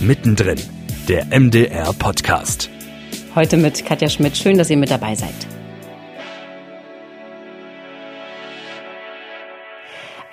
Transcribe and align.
Mittendrin, 0.00 0.60
der 1.08 1.26
MDR 1.26 1.92
Podcast. 1.94 2.68
Heute 3.34 3.56
mit 3.56 3.84
Katja 3.86 4.10
Schmidt. 4.10 4.36
Schön, 4.36 4.58
dass 4.58 4.68
ihr 4.68 4.76
mit 4.76 4.90
dabei 4.90 5.14
seid. 5.14 5.55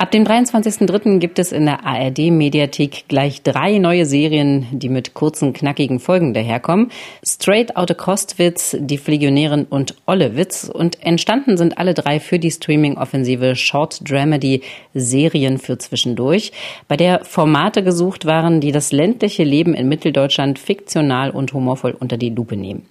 Ab 0.04 0.12
dem 0.12 0.26
23.03. 0.26 1.20
gibt 1.20 1.40
es 1.40 1.54
in 1.54 1.66
der 1.66 1.86
ARD-Mediathek 1.86 3.06
gleich 3.08 3.42
drei 3.42 3.78
neue 3.78 4.06
Serien, 4.06 4.66
die 4.74 4.90
mit 4.90 5.14
kurzen, 5.14 5.54
knackigen 5.54 6.02
Folgen 6.02 6.34
daherkommen. 6.34 6.92
Straight 7.26 7.78
Outta 7.78 7.94
Kostwitz, 7.94 8.76
Die 8.78 8.98
Flegionärin 8.98 9.64
und 9.64 9.96
Ollewitz. 10.06 10.66
Und 10.70 11.02
entstanden 11.06 11.56
sind 11.56 11.78
alle 11.78 11.94
drei 11.94 12.20
für 12.20 12.38
die 12.38 12.52
Streaming-Offensive 12.52 13.56
Short 13.56 14.02
Dramedy 14.04 14.64
Serien 14.94 15.58
für 15.58 15.78
zwischendurch, 15.78 16.52
bei 16.90 16.98
der 16.98 17.24
Formate 17.24 17.82
gesucht 17.82 18.26
waren, 18.26 18.60
die 18.60 18.74
das 18.74 18.92
ländliche 18.92 19.46
Leben 19.46 19.74
in 19.74 19.88
Mitteldeutschland 19.88 20.60
fiktional 20.60 21.30
und 21.30 21.54
humorvoll 21.54 21.96
unter 21.98 22.18
die 22.18 22.30
Lupe 22.30 22.58
nehmen. 22.58 22.86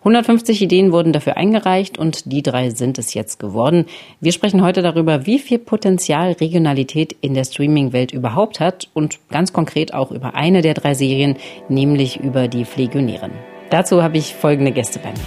150 0.00 0.60
Ideen 0.60 0.92
wurden 0.92 1.12
dafür 1.12 1.36
eingereicht 1.36 1.98
und 1.98 2.30
die 2.30 2.42
drei 2.42 2.70
sind 2.70 2.98
es 2.98 3.14
jetzt 3.14 3.38
geworden. 3.38 3.86
Wir 4.20 4.32
sprechen 4.32 4.62
heute 4.62 4.82
darüber, 4.82 5.26
wie 5.26 5.38
viel 5.38 5.58
Potenzial 5.58 6.32
Regionalität 6.54 7.16
in 7.20 7.34
der 7.34 7.44
Streaming-Welt 7.44 8.12
überhaupt 8.12 8.60
hat 8.60 8.88
und 8.94 9.18
ganz 9.28 9.52
konkret 9.52 9.92
auch 9.92 10.12
über 10.12 10.34
eine 10.34 10.62
der 10.62 10.74
drei 10.74 10.94
Serien, 10.94 11.36
nämlich 11.68 12.20
über 12.20 12.46
die 12.46 12.64
Flegionären. 12.64 13.32
Dazu 13.70 14.02
habe 14.02 14.18
ich 14.18 14.34
folgende 14.34 14.70
Gäste 14.70 15.00
bei 15.00 15.10
mir. 15.10 15.18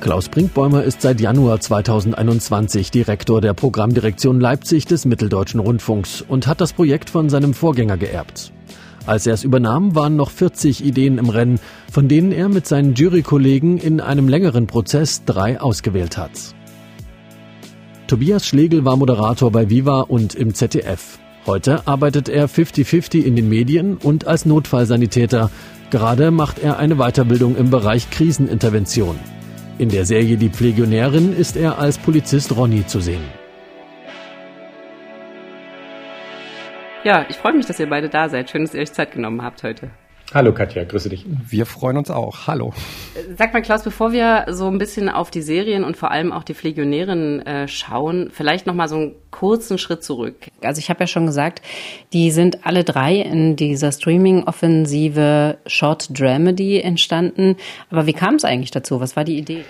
Klaus 0.00 0.28
Brinkbäumer 0.28 0.82
ist 0.82 1.02
seit 1.02 1.20
Januar 1.20 1.60
2021 1.60 2.90
Direktor 2.90 3.40
der 3.40 3.54
Programmdirektion 3.54 4.40
Leipzig 4.40 4.86
des 4.86 5.04
Mitteldeutschen 5.04 5.60
Rundfunks 5.60 6.20
und 6.20 6.48
hat 6.48 6.60
das 6.60 6.72
Projekt 6.72 7.08
von 7.08 7.30
seinem 7.30 7.54
Vorgänger 7.54 7.96
geerbt. 7.96 8.52
Als 9.06 9.28
er 9.28 9.34
es 9.34 9.44
übernahm, 9.44 9.94
waren 9.94 10.16
noch 10.16 10.30
40 10.30 10.84
Ideen 10.84 11.18
im 11.18 11.28
Rennen, 11.28 11.60
von 11.92 12.08
denen 12.08 12.32
er 12.32 12.48
mit 12.48 12.66
seinen 12.66 12.94
Jurykollegen 12.94 13.78
in 13.78 14.00
einem 14.00 14.28
längeren 14.28 14.66
Prozess 14.66 15.24
drei 15.24 15.60
ausgewählt 15.60 16.16
hat. 16.16 16.32
Tobias 18.12 18.46
Schlegel 18.46 18.84
war 18.84 18.98
Moderator 18.98 19.50
bei 19.50 19.70
Viva 19.70 20.02
und 20.02 20.34
im 20.34 20.52
ZDF. 20.52 21.18
Heute 21.46 21.86
arbeitet 21.86 22.28
er 22.28 22.46
50-50 22.46 23.24
in 23.24 23.36
den 23.36 23.48
Medien 23.48 23.96
und 23.96 24.26
als 24.26 24.44
Notfallsanitäter. 24.44 25.50
Gerade 25.88 26.30
macht 26.30 26.58
er 26.58 26.78
eine 26.78 26.96
Weiterbildung 26.96 27.56
im 27.56 27.70
Bereich 27.70 28.10
Krisenintervention. 28.10 29.18
In 29.78 29.88
der 29.88 30.04
Serie 30.04 30.36
Die 30.36 30.50
Pflegionärin 30.50 31.34
ist 31.34 31.56
er 31.56 31.78
als 31.78 31.96
Polizist 31.96 32.54
Ronny 32.54 32.86
zu 32.86 33.00
sehen. 33.00 33.24
Ja, 37.04 37.24
ich 37.30 37.36
freue 37.36 37.54
mich, 37.54 37.64
dass 37.64 37.80
ihr 37.80 37.88
beide 37.88 38.10
da 38.10 38.28
seid. 38.28 38.50
Schön, 38.50 38.64
dass 38.64 38.74
ihr 38.74 38.82
euch 38.82 38.92
Zeit 38.92 39.12
genommen 39.12 39.40
habt 39.40 39.62
heute. 39.62 39.88
Hallo 40.34 40.54
Katja, 40.54 40.84
grüße 40.84 41.10
dich. 41.10 41.26
Wir 41.26 41.66
freuen 41.66 41.98
uns 41.98 42.10
auch. 42.10 42.46
Hallo. 42.46 42.72
Sag 43.36 43.52
mal, 43.52 43.60
Klaus, 43.60 43.82
bevor 43.82 44.12
wir 44.12 44.46
so 44.48 44.66
ein 44.66 44.78
bisschen 44.78 45.10
auf 45.10 45.30
die 45.30 45.42
Serien 45.42 45.84
und 45.84 45.98
vor 45.98 46.10
allem 46.10 46.32
auch 46.32 46.42
die 46.42 46.54
Flegionären 46.54 47.44
äh, 47.44 47.68
schauen, 47.68 48.30
vielleicht 48.32 48.66
noch 48.66 48.72
mal 48.72 48.88
so 48.88 48.96
einen 48.96 49.14
kurzen 49.30 49.76
Schritt 49.76 50.02
zurück. 50.02 50.36
Also 50.62 50.78
ich 50.78 50.88
habe 50.88 51.00
ja 51.00 51.06
schon 51.06 51.26
gesagt, 51.26 51.60
die 52.14 52.30
sind 52.30 52.66
alle 52.66 52.82
drei 52.82 53.16
in 53.16 53.56
dieser 53.56 53.92
Streaming-Offensive 53.92 55.58
Short 55.66 56.18
Dramedy 56.18 56.80
entstanden. 56.80 57.56
Aber 57.90 58.06
wie 58.06 58.14
kam 58.14 58.36
es 58.36 58.44
eigentlich 58.44 58.70
dazu? 58.70 59.00
Was 59.00 59.16
war 59.16 59.24
die 59.24 59.36
Idee? 59.36 59.64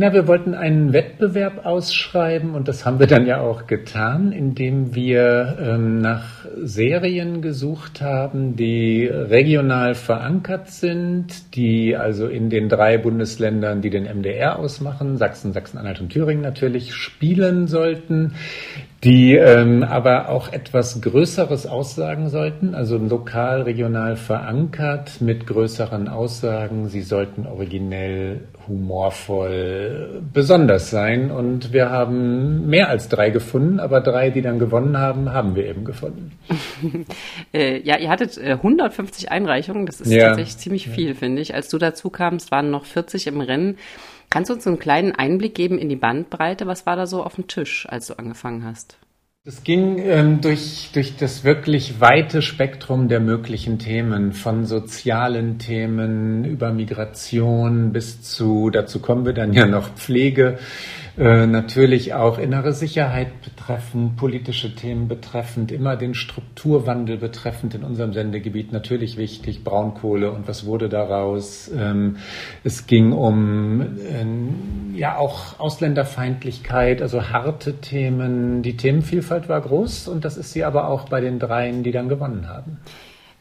Na, 0.00 0.12
wir 0.12 0.28
wollten 0.28 0.54
einen 0.54 0.92
Wettbewerb 0.92 1.66
ausschreiben 1.66 2.54
und 2.54 2.68
das 2.68 2.86
haben 2.86 3.00
wir 3.00 3.08
dann 3.08 3.26
ja 3.26 3.40
auch 3.40 3.66
getan, 3.66 4.30
indem 4.30 4.94
wir 4.94 5.58
ähm, 5.60 6.00
nach 6.00 6.46
Serien 6.62 7.42
gesucht 7.42 8.00
haben, 8.00 8.54
die 8.54 9.06
regional 9.06 9.96
verankert 9.96 10.70
sind, 10.70 11.56
die 11.56 11.96
also 11.96 12.28
in 12.28 12.48
den 12.48 12.68
drei 12.68 12.96
Bundesländern, 12.96 13.80
die 13.80 13.90
den 13.90 14.04
MDR 14.04 14.60
ausmachen, 14.60 15.16
Sachsen, 15.16 15.52
Sachsen-Anhalt 15.52 16.00
und 16.00 16.10
Thüringen 16.10 16.42
natürlich, 16.42 16.94
spielen 16.94 17.66
sollten, 17.66 18.34
die 19.04 19.36
ähm, 19.36 19.84
aber 19.84 20.28
auch 20.28 20.52
etwas 20.52 21.00
Größeres 21.00 21.66
aussagen 21.66 22.30
sollten, 22.30 22.74
also 22.74 22.98
lokal, 22.98 23.62
regional 23.62 24.16
verankert 24.16 25.20
mit 25.20 25.46
größeren 25.46 26.08
Aussagen. 26.08 26.88
Sie 26.88 27.02
sollten 27.02 27.46
originell, 27.46 28.40
humorvoll, 28.66 30.22
besonders 30.32 30.90
sein. 30.90 31.30
Und 31.30 31.72
wir 31.72 31.90
haben 31.90 32.66
mehr 32.68 32.88
als 32.88 33.08
drei 33.08 33.30
gefunden, 33.30 33.78
aber 33.78 34.00
drei, 34.00 34.30
die 34.30 34.42
dann 34.42 34.58
gewonnen 34.58 34.98
haben, 34.98 35.32
haben 35.32 35.54
wir 35.54 35.66
eben 35.66 35.84
gefunden. 35.84 36.32
äh, 37.54 37.80
ja, 37.80 37.98
ihr 37.98 38.10
hattet 38.10 38.36
äh, 38.36 38.52
150 38.52 39.30
Einreichungen, 39.30 39.86
das 39.86 40.00
ist 40.00 40.10
ja. 40.10 40.28
tatsächlich 40.28 40.58
ziemlich 40.58 40.88
viel, 40.88 41.14
finde 41.14 41.40
ich. 41.40 41.54
Als 41.54 41.68
du 41.68 41.78
dazu 41.78 42.10
kamst, 42.10 42.50
waren 42.50 42.70
noch 42.70 42.84
40 42.84 43.28
im 43.28 43.40
Rennen. 43.40 43.78
Kannst 44.30 44.50
du 44.50 44.54
uns 44.54 44.66
einen 44.66 44.78
kleinen 44.78 45.12
Einblick 45.12 45.54
geben 45.54 45.78
in 45.78 45.88
die 45.88 45.96
Bandbreite? 45.96 46.66
Was 46.66 46.86
war 46.86 46.96
da 46.96 47.06
so 47.06 47.22
auf 47.22 47.36
dem 47.36 47.46
Tisch, 47.46 47.86
als 47.88 48.08
du 48.08 48.18
angefangen 48.18 48.64
hast? 48.64 48.98
Es 49.44 49.64
ging 49.64 49.98
ähm, 49.98 50.42
durch, 50.42 50.90
durch 50.92 51.16
das 51.16 51.42
wirklich 51.42 52.02
weite 52.02 52.42
Spektrum 52.42 53.08
der 53.08 53.20
möglichen 53.20 53.78
Themen, 53.78 54.34
von 54.34 54.66
sozialen 54.66 55.58
Themen 55.58 56.44
über 56.44 56.70
Migration 56.70 57.92
bis 57.92 58.20
zu, 58.20 58.68
dazu 58.68 59.00
kommen 59.00 59.24
wir 59.24 59.32
dann 59.32 59.54
ja 59.54 59.64
noch 59.64 59.94
Pflege, 59.94 60.58
äh, 61.18 61.46
natürlich 61.46 62.14
auch 62.14 62.38
innere 62.38 62.72
Sicherheit 62.72 63.42
betreffend, 63.42 64.16
politische 64.16 64.74
Themen 64.74 65.08
betreffend, 65.08 65.72
immer 65.72 65.96
den 65.96 66.14
Strukturwandel 66.14 67.18
betreffend 67.18 67.74
in 67.74 67.82
unserem 67.82 68.12
Sendegebiet 68.12 68.72
natürlich 68.72 69.16
wichtig, 69.16 69.64
Braunkohle 69.64 70.30
und 70.30 70.46
was 70.46 70.64
wurde 70.64 70.88
daraus. 70.88 71.70
Ähm, 71.76 72.18
es 72.62 72.86
ging 72.86 73.12
um 73.12 73.80
äh, 73.80 74.96
ja 74.96 75.16
auch 75.16 75.58
Ausländerfeindlichkeit, 75.58 77.02
also 77.02 77.30
harte 77.30 77.80
Themen. 77.80 78.62
Die 78.62 78.76
Themenvielfalt 78.76 79.48
war 79.48 79.60
groß 79.60 80.06
und 80.06 80.24
das 80.24 80.36
ist 80.36 80.52
sie 80.52 80.64
aber 80.64 80.88
auch 80.88 81.08
bei 81.08 81.20
den 81.20 81.38
dreien, 81.40 81.82
die 81.82 81.90
dann 81.90 82.08
gewonnen 82.08 82.48
haben. 82.48 82.78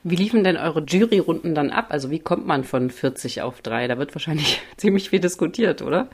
Wie 0.03 0.15
liefen 0.15 0.43
denn 0.43 0.57
eure 0.57 0.83
Juryrunden 0.83 1.53
dann 1.53 1.69
ab? 1.69 1.87
Also 1.89 2.09
wie 2.09 2.19
kommt 2.19 2.47
man 2.47 2.63
von 2.63 2.89
40 2.89 3.41
auf 3.41 3.61
3? 3.61 3.87
Da 3.87 3.97
wird 3.97 4.15
wahrscheinlich 4.15 4.61
ziemlich 4.77 5.09
viel 5.09 5.19
diskutiert, 5.19 5.81
oder? 5.81 6.07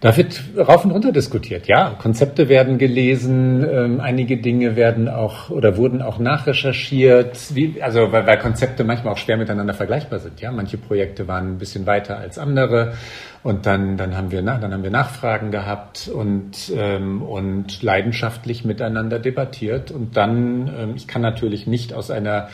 Da 0.00 0.16
wird 0.16 0.40
rauf 0.56 0.86
und 0.86 0.92
runter 0.92 1.12
diskutiert. 1.12 1.66
Ja, 1.66 1.90
Konzepte 1.90 2.48
werden 2.48 2.78
gelesen, 2.78 3.66
ähm, 3.70 4.00
einige 4.00 4.38
Dinge 4.38 4.74
werden 4.74 5.10
auch 5.10 5.50
oder 5.50 5.76
wurden 5.76 6.00
auch 6.00 6.18
nachrecherchiert, 6.18 7.54
wie, 7.54 7.82
also 7.82 8.10
weil, 8.10 8.26
weil 8.26 8.38
Konzepte 8.38 8.82
manchmal 8.82 9.12
auch 9.12 9.18
schwer 9.18 9.36
miteinander 9.36 9.74
vergleichbar 9.74 10.18
sind. 10.18 10.40
Ja, 10.40 10.52
manche 10.52 10.78
Projekte 10.78 11.28
waren 11.28 11.52
ein 11.52 11.58
bisschen 11.58 11.84
weiter 11.84 12.16
als 12.16 12.38
andere 12.38 12.94
und 13.42 13.66
dann 13.66 13.96
dann 13.96 14.16
haben 14.16 14.30
wir 14.30 14.42
dann 14.42 14.72
haben 14.72 14.82
wir 14.82 14.90
Nachfragen 14.90 15.50
gehabt 15.50 16.08
und 16.08 16.72
ähm, 16.76 17.22
und 17.22 17.82
leidenschaftlich 17.82 18.64
miteinander 18.64 19.18
debattiert 19.18 19.90
und 19.90 20.16
dann 20.16 20.70
ähm, 20.78 20.92
ich 20.96 21.06
kann 21.08 21.22
natürlich 21.22 21.66
nicht 21.66 21.94
aus 21.94 22.10
einer 22.10 22.48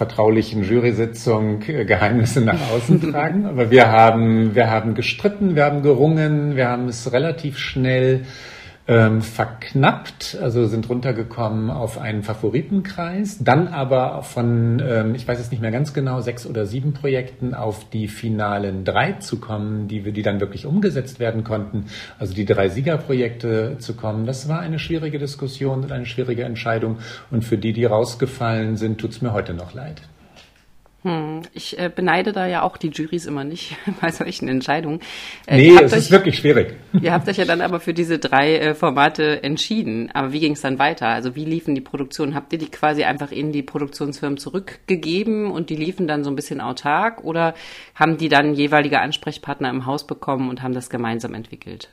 vertraulichen 0.00 0.64
Jury-Sitzung 0.64 1.60
äh, 1.68 1.84
Geheimnisse 1.84 2.40
nach 2.40 2.70
außen 2.72 3.02
tragen. 3.12 3.44
Aber 3.44 3.70
wir 3.70 3.88
haben, 3.88 4.54
wir 4.54 4.70
haben 4.70 4.94
gestritten, 4.94 5.56
wir 5.56 5.66
haben 5.66 5.82
gerungen, 5.82 6.56
wir 6.56 6.68
haben 6.68 6.88
es 6.88 7.12
relativ 7.12 7.58
schnell 7.58 8.24
ähm, 8.88 9.22
verknappt, 9.22 10.36
also 10.40 10.66
sind 10.66 10.88
runtergekommen 10.88 11.70
auf 11.70 11.98
einen 11.98 12.22
Favoritenkreis, 12.22 13.38
dann 13.40 13.68
aber 13.68 14.22
von, 14.22 14.82
ähm, 14.84 15.14
ich 15.14 15.28
weiß 15.28 15.38
es 15.38 15.50
nicht 15.50 15.60
mehr 15.60 15.70
ganz 15.70 15.94
genau, 15.94 16.20
sechs 16.20 16.46
oder 16.46 16.66
sieben 16.66 16.92
Projekten 16.92 17.54
auf 17.54 17.88
die 17.90 18.08
finalen 18.08 18.84
drei 18.84 19.12
zu 19.12 19.38
kommen, 19.38 19.86
die 19.86 20.04
wir, 20.04 20.12
die 20.12 20.22
dann 20.22 20.40
wirklich 20.40 20.66
umgesetzt 20.66 21.20
werden 21.20 21.44
konnten, 21.44 21.86
also 22.18 22.34
die 22.34 22.44
drei 22.44 22.68
Siegerprojekte 22.68 23.76
zu 23.78 23.94
kommen. 23.94 24.26
Das 24.26 24.48
war 24.48 24.60
eine 24.60 24.78
schwierige 24.78 25.18
Diskussion 25.18 25.82
und 25.82 25.92
eine 25.92 26.06
schwierige 26.06 26.44
Entscheidung 26.44 26.98
und 27.30 27.44
für 27.44 27.58
die, 27.58 27.72
die 27.72 27.84
rausgefallen 27.84 28.76
sind, 28.76 29.00
tut 29.00 29.10
es 29.10 29.22
mir 29.22 29.32
heute 29.32 29.54
noch 29.54 29.72
leid. 29.74 30.02
Hm, 31.02 31.42
ich 31.54 31.78
äh, 31.78 31.90
beneide 31.94 32.32
da 32.32 32.46
ja 32.46 32.60
auch 32.62 32.76
die 32.76 32.88
Juries 32.88 33.24
immer 33.24 33.42
nicht 33.42 33.74
bei 34.02 34.10
solchen 34.10 34.48
Entscheidungen. 34.48 35.00
Äh, 35.46 35.56
nee, 35.56 35.74
es 35.82 35.92
euch, 35.92 35.98
ist 35.98 36.10
wirklich 36.10 36.36
schwierig. 36.36 36.74
Ihr 37.00 37.12
habt 37.12 37.26
euch 37.26 37.38
ja 37.38 37.46
dann 37.46 37.62
aber 37.62 37.80
für 37.80 37.94
diese 37.94 38.18
drei 38.18 38.56
äh, 38.56 38.74
Formate 38.74 39.42
entschieden. 39.42 40.10
Aber 40.12 40.32
wie 40.32 40.40
ging 40.40 40.52
es 40.52 40.60
dann 40.60 40.78
weiter? 40.78 41.08
Also 41.08 41.34
wie 41.34 41.46
liefen 41.46 41.74
die 41.74 41.80
Produktionen? 41.80 42.34
Habt 42.34 42.52
ihr 42.52 42.58
die 42.58 42.70
quasi 42.70 43.04
einfach 43.04 43.32
in 43.32 43.50
die 43.50 43.62
Produktionsfirmen 43.62 44.36
zurückgegeben 44.36 45.50
und 45.50 45.70
die 45.70 45.76
liefen 45.76 46.06
dann 46.06 46.22
so 46.22 46.30
ein 46.30 46.36
bisschen 46.36 46.60
autark? 46.60 47.24
Oder 47.24 47.54
haben 47.94 48.18
die 48.18 48.28
dann 48.28 48.52
jeweilige 48.52 49.00
Ansprechpartner 49.00 49.70
im 49.70 49.86
Haus 49.86 50.06
bekommen 50.06 50.50
und 50.50 50.62
haben 50.62 50.74
das 50.74 50.90
gemeinsam 50.90 51.32
entwickelt? 51.32 51.88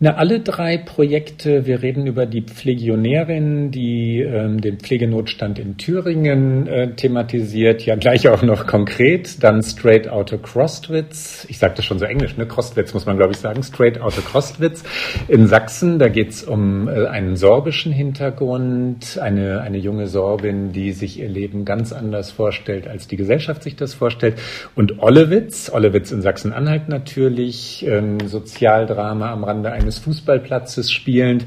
Na, 0.00 0.14
alle 0.14 0.38
drei 0.38 0.78
Projekte, 0.78 1.66
wir 1.66 1.82
reden 1.82 2.06
über 2.06 2.24
die 2.24 2.42
Pflegionärin, 2.42 3.72
die 3.72 4.20
ähm, 4.20 4.60
den 4.60 4.78
Pflegenotstand 4.78 5.58
in 5.58 5.76
Thüringen 5.76 6.68
äh, 6.68 6.94
thematisiert, 6.94 7.84
ja 7.84 7.96
gleich 7.96 8.28
auch 8.28 8.42
noch 8.42 8.68
konkret, 8.68 9.42
dann 9.42 9.60
Straight 9.60 10.08
Outta 10.08 10.36
Crostwitz, 10.36 11.46
ich 11.48 11.58
sagte 11.58 11.82
schon 11.82 11.98
so 11.98 12.04
englisch, 12.04 12.36
ne? 12.36 12.46
Crostwitz 12.46 12.94
muss 12.94 13.06
man 13.06 13.16
glaube 13.16 13.32
ich 13.32 13.38
sagen, 13.38 13.64
Straight 13.64 14.00
Outta 14.00 14.20
Crostwitz 14.20 14.84
in 15.26 15.48
Sachsen, 15.48 15.98
da 15.98 16.06
geht's 16.06 16.44
um 16.44 16.86
äh, 16.86 17.06
einen 17.06 17.34
sorbischen 17.34 17.90
Hintergrund, 17.90 19.18
eine, 19.20 19.62
eine 19.62 19.78
junge 19.78 20.06
Sorbin, 20.06 20.70
die 20.70 20.92
sich 20.92 21.18
ihr 21.18 21.28
Leben 21.28 21.64
ganz 21.64 21.92
anders 21.92 22.30
vorstellt, 22.30 22.86
als 22.86 23.08
die 23.08 23.16
Gesellschaft 23.16 23.64
sich 23.64 23.74
das 23.74 23.94
vorstellt. 23.94 24.36
Und 24.76 25.02
Ollewitz, 25.02 25.72
Ollewitz 25.74 26.12
in 26.12 26.22
Sachsen-Anhalt 26.22 26.88
natürlich, 26.88 27.84
ähm, 27.84 28.20
Sozialdrama 28.24 29.32
am 29.32 29.42
Rande 29.42 29.72
eines 29.72 29.87
eines 29.88 29.98
Fußballplatzes 30.00 30.92
spielend. 30.92 31.46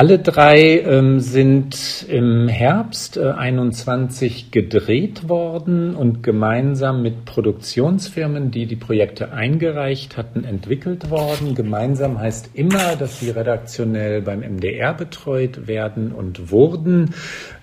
Alle 0.00 0.20
drei 0.20 0.78
ähm, 0.82 1.18
sind 1.18 2.06
im 2.08 2.46
Herbst 2.46 3.16
äh, 3.16 3.32
21 3.32 4.52
gedreht 4.52 5.28
worden 5.28 5.96
und 5.96 6.22
gemeinsam 6.22 7.02
mit 7.02 7.24
Produktionsfirmen, 7.24 8.52
die 8.52 8.66
die 8.66 8.76
Projekte 8.76 9.32
eingereicht 9.32 10.16
hatten, 10.16 10.44
entwickelt 10.44 11.10
worden. 11.10 11.56
Gemeinsam 11.56 12.20
heißt 12.20 12.50
immer, 12.54 12.94
dass 12.94 13.18
sie 13.18 13.30
redaktionell 13.30 14.22
beim 14.22 14.38
MDR 14.38 14.94
betreut 14.94 15.66
werden 15.66 16.12
und 16.12 16.52
wurden. 16.52 17.12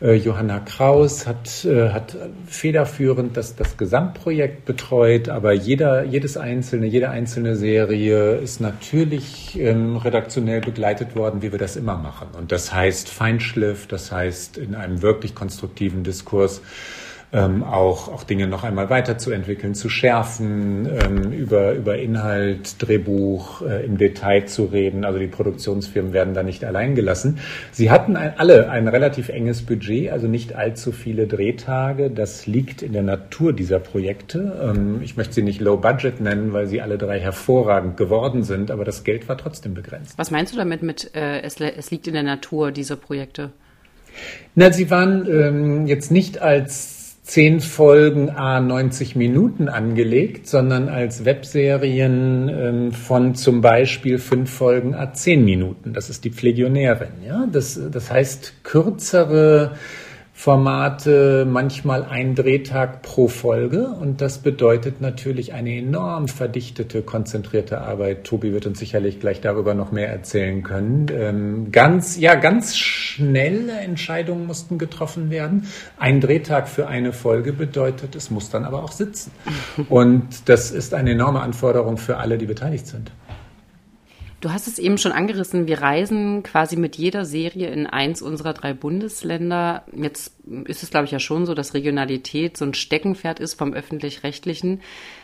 Äh, 0.02 0.16
Johanna 0.16 0.60
Kraus 0.60 1.26
hat, 1.28 1.64
äh, 1.64 1.92
hat 1.92 2.18
federführend 2.48 3.38
das, 3.38 3.56
das 3.56 3.78
Gesamtprojekt 3.78 4.66
betreut, 4.66 5.30
aber 5.30 5.54
jeder, 5.54 6.04
jedes 6.04 6.36
einzelne, 6.36 6.88
jede 6.88 7.12
einzelne 7.12 7.56
Serie 7.56 8.36
ist 8.36 8.60
natürlich 8.60 9.58
ähm, 9.58 9.96
redaktionell 9.96 10.60
begleitet 10.60 11.16
worden, 11.16 11.42
wie 11.42 11.54
wir 11.54 11.60
das 11.60 11.78
immer 11.78 11.96
machen 11.96 12.25
machen. 12.26 12.40
Und 12.40 12.52
das 12.52 12.74
heißt 12.74 13.10
Feinschliff, 13.10 13.88
das 13.88 14.12
heißt 14.12 14.58
in 14.58 14.76
einem 14.76 15.02
wirklich 15.02 15.36
konstruktiven 15.36 16.04
Diskurs 16.04 16.62
ähm, 17.34 17.64
auch, 17.64 18.08
auch 18.12 18.24
Dinge 18.24 18.48
noch 18.48 18.64
einmal 18.64 18.90
weiterzuentwickeln, 18.90 19.76
zu 19.76 19.90
schärfen, 19.90 20.88
ähm, 20.88 21.32
über, 21.32 21.74
über 21.74 21.98
Inhalt, 21.98 22.82
Drehbuch 22.82 23.62
äh, 23.62 23.86
im 23.86 23.98
Detail 23.98 24.46
zu 24.46 24.66
reden. 24.66 25.04
Also 25.06 25.20
die 25.20 25.28
Produktionsfirmen 25.28 26.14
werden 26.14 26.34
da 26.34 26.44
nicht 26.44 26.64
allein 26.64 26.96
gelassen. 26.96 27.40
Sie 27.72 27.92
hatten 27.92 28.16
ein, 28.16 28.34
alle 28.38 28.70
ein 28.70 28.88
relativ 28.88 29.30
enges 29.30 29.64
Budget, 29.64 30.12
also 30.12 30.28
nicht 30.28 30.56
allzu 30.56 30.92
viele 30.92 31.28
Drehtage. 31.28 32.10
Das 32.10 32.48
liegt 32.48 32.82
in 32.82 32.94
der 32.94 33.04
Natur 33.04 33.54
dieser 33.54 33.80
Projekte. 33.80 34.74
Ähm, 34.76 35.02
ich 35.02 35.18
möchte 35.18 35.34
sie 35.34 35.44
nicht 35.44 35.60
Low 35.60 35.78
Budget 35.78 36.22
nennen, 36.22 36.54
weil 36.54 36.68
sie 36.68 36.82
alle 36.82 36.98
drei 36.98 37.20
hervorragend 37.20 37.98
geworden 37.98 38.44
sind, 38.44 38.72
aber 38.72 38.86
das 38.86 39.04
Geld 39.04 39.28
war 39.28 39.38
trotzdem 39.38 39.74
begrenzt. 39.74 40.18
Was 40.18 40.32
meinst 40.32 40.54
du 40.54 40.58
damit 40.58 40.84
mit, 40.84 41.16
äh, 41.16 41.42
es, 41.42 41.60
es 41.60 41.92
liegt 41.92 42.08
in 42.08 42.14
der 42.14 42.24
Natur 42.24 42.72
dieser 42.72 42.96
Projekte? 42.96 43.52
Na, 44.56 44.72
sie 44.72 44.90
waren 44.90 45.28
ähm, 45.30 45.88
jetzt 45.88 46.12
nicht 46.12 46.42
als 46.42 46.95
zehn 47.26 47.60
Folgen 47.60 48.30
a 48.30 48.60
90 48.60 49.16
Minuten 49.16 49.68
angelegt, 49.68 50.48
sondern 50.48 50.90
als 50.90 51.26
Webserien 51.26 52.50
ähm, 52.50 52.92
von 52.92 53.34
zum 53.34 53.62
Beispiel 53.62 54.20
fünf 54.20 54.52
Folgen 54.52 54.94
a 54.94 55.12
10 55.12 55.44
Minuten. 55.44 55.94
Das 55.94 56.12
ist 56.12 56.24
die 56.24 56.30
Pflegionärin. 56.30 57.24
Ja? 57.28 57.48
Das, 57.52 57.80
das 57.92 58.12
heißt 58.12 58.64
kürzere 58.64 59.72
Formate, 60.38 61.48
manchmal 61.50 62.04
ein 62.04 62.36
Drehtag 62.36 63.02
pro 63.02 63.30
Folge. 63.30 63.88
Und 63.88 64.20
das 64.20 64.40
bedeutet 64.40 65.00
natürlich 65.00 65.54
eine 65.54 65.78
enorm 65.78 66.28
verdichtete, 66.28 67.02
konzentrierte 67.02 67.80
Arbeit. 67.80 68.26
Tobi 68.26 68.52
wird 68.52 68.68
uns 68.68 68.78
sicherlich 68.78 69.22
gleich 69.22 69.40
darüber 69.40 69.74
noch 69.74 69.94
mehr 69.94 70.10
erzählen 70.10 70.62
können. 70.62 71.08
Ähm, 71.10 71.72
ganz, 71.72 72.20
ja, 72.20 72.36
ganz 72.36 72.76
schnelle 72.76 73.72
Entscheidungen 73.80 74.46
mussten 74.46 74.78
getroffen 74.78 75.32
werden. 75.32 75.68
Ein 75.98 76.20
Drehtag 76.20 76.68
für 76.68 76.88
eine 76.88 77.14
Folge 77.14 77.54
bedeutet, 77.54 78.14
es 78.14 78.30
muss 78.30 78.50
dann 78.50 78.66
aber 78.66 78.84
auch 78.84 78.92
sitzen. 78.92 79.32
Und 79.90 80.50
das 80.50 80.70
ist 80.70 80.94
eine 80.94 81.12
enorme 81.12 81.40
Anforderung 81.40 81.98
für 81.98 82.18
alle, 82.18 82.38
die 82.38 82.46
beteiligt 82.46 82.88
sind. 82.88 83.10
Du 84.42 84.52
hast 84.52 84.68
es 84.68 84.78
eben 84.78 84.98
schon 84.98 85.12
angerissen, 85.12 85.66
wir 85.66 85.82
reisen 85.82 86.44
quasi 86.44 86.76
mit 86.76 86.98
jeder 86.98 87.26
Serie 87.26 87.70
in 87.70 87.88
eins 87.88 88.22
unserer 88.22 88.54
drei 88.54 88.74
Bundesländer. 88.74 89.84
Jetzt 89.96 90.34
ist 90.66 90.84
es, 90.84 90.92
glaube 90.92 91.06
ich, 91.06 91.12
ja 91.12 91.20
schon 91.20 91.46
so, 91.46 91.56
dass 91.56 91.74
Regionalität 91.74 92.58
so 92.58 92.66
ein 92.66 92.74
Steckenpferd 92.74 93.40
ist 93.40 93.56
vom 93.56 93.74
öffentlich-rechtlichen, 93.74 94.82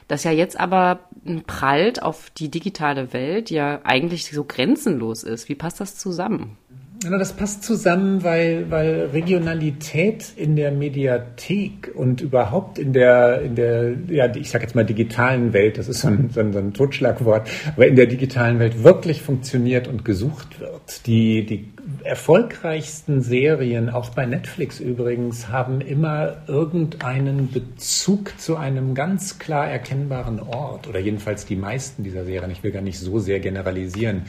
das 0.08 0.24
ja 0.24 0.32
jetzt 0.32 0.60
aber 0.60 1.02
prallt 1.46 2.02
auf 2.02 2.32
die 2.32 2.50
digitale 2.50 3.14
Welt, 3.14 3.52
ja 3.52 3.82
eigentlich 3.84 4.32
so 4.32 4.44
grenzenlos 4.44 5.24
ist. 5.24 5.50
Wie 5.50 5.56
passt 5.56 5.80
das 5.80 5.98
zusammen? 5.98 6.58
Das 7.04 7.34
passt 7.34 7.64
zusammen, 7.64 8.24
weil, 8.24 8.70
weil 8.70 9.10
Regionalität 9.12 10.34
in 10.36 10.56
der 10.56 10.72
Mediathek 10.72 11.92
und 11.96 12.22
überhaupt 12.22 12.78
in 12.78 12.94
der, 12.94 13.42
in 13.42 13.56
der, 13.56 13.94
ja, 14.08 14.36
ich 14.36 14.52
sage 14.52 14.66
jetzt 14.66 14.76
mal 14.76 14.86
digitalen 14.86 15.52
Welt, 15.52 15.80
das 15.80 15.88
ist 15.88 16.02
so 16.02 16.10
ein, 16.10 16.30
so, 16.32 16.42
ein, 16.42 16.54
so 16.54 16.60
ein 16.60 16.74
Totschlagwort, 16.74 17.50
aber 17.76 17.88
in 17.88 17.96
der 17.96 18.06
digitalen 18.06 18.60
Welt 18.60 18.84
wirklich 18.84 19.24
funktioniert 19.24 19.88
und 19.88 20.06
gesucht 20.06 20.60
wird. 20.60 21.08
Die, 21.08 21.44
die 21.44 21.72
erfolgreichsten 22.04 23.22
Serien, 23.22 23.90
auch 23.90 24.10
bei 24.10 24.28
Netflix 24.28 24.80
übrigens, 24.80 25.50
haben 25.50 25.82
immer 25.82 26.44
irgendeinen 26.48 27.52
Bezug 27.52 28.40
zu 28.40 28.58
einem 28.58 28.94
ganz 28.94 29.40
klar 29.40 29.68
erkennbaren 29.68 30.40
Ort 30.40 30.88
oder 30.88 31.00
jedenfalls 31.00 31.48
die 31.48 31.56
meisten 31.56 32.04
dieser 32.04 32.26
Serien. 32.26 32.52
Ich 32.52 32.62
will 32.62 32.72
gar 32.72 32.82
nicht 32.84 33.00
so 33.00 33.18
sehr 33.18 33.40
generalisieren. 33.40 34.24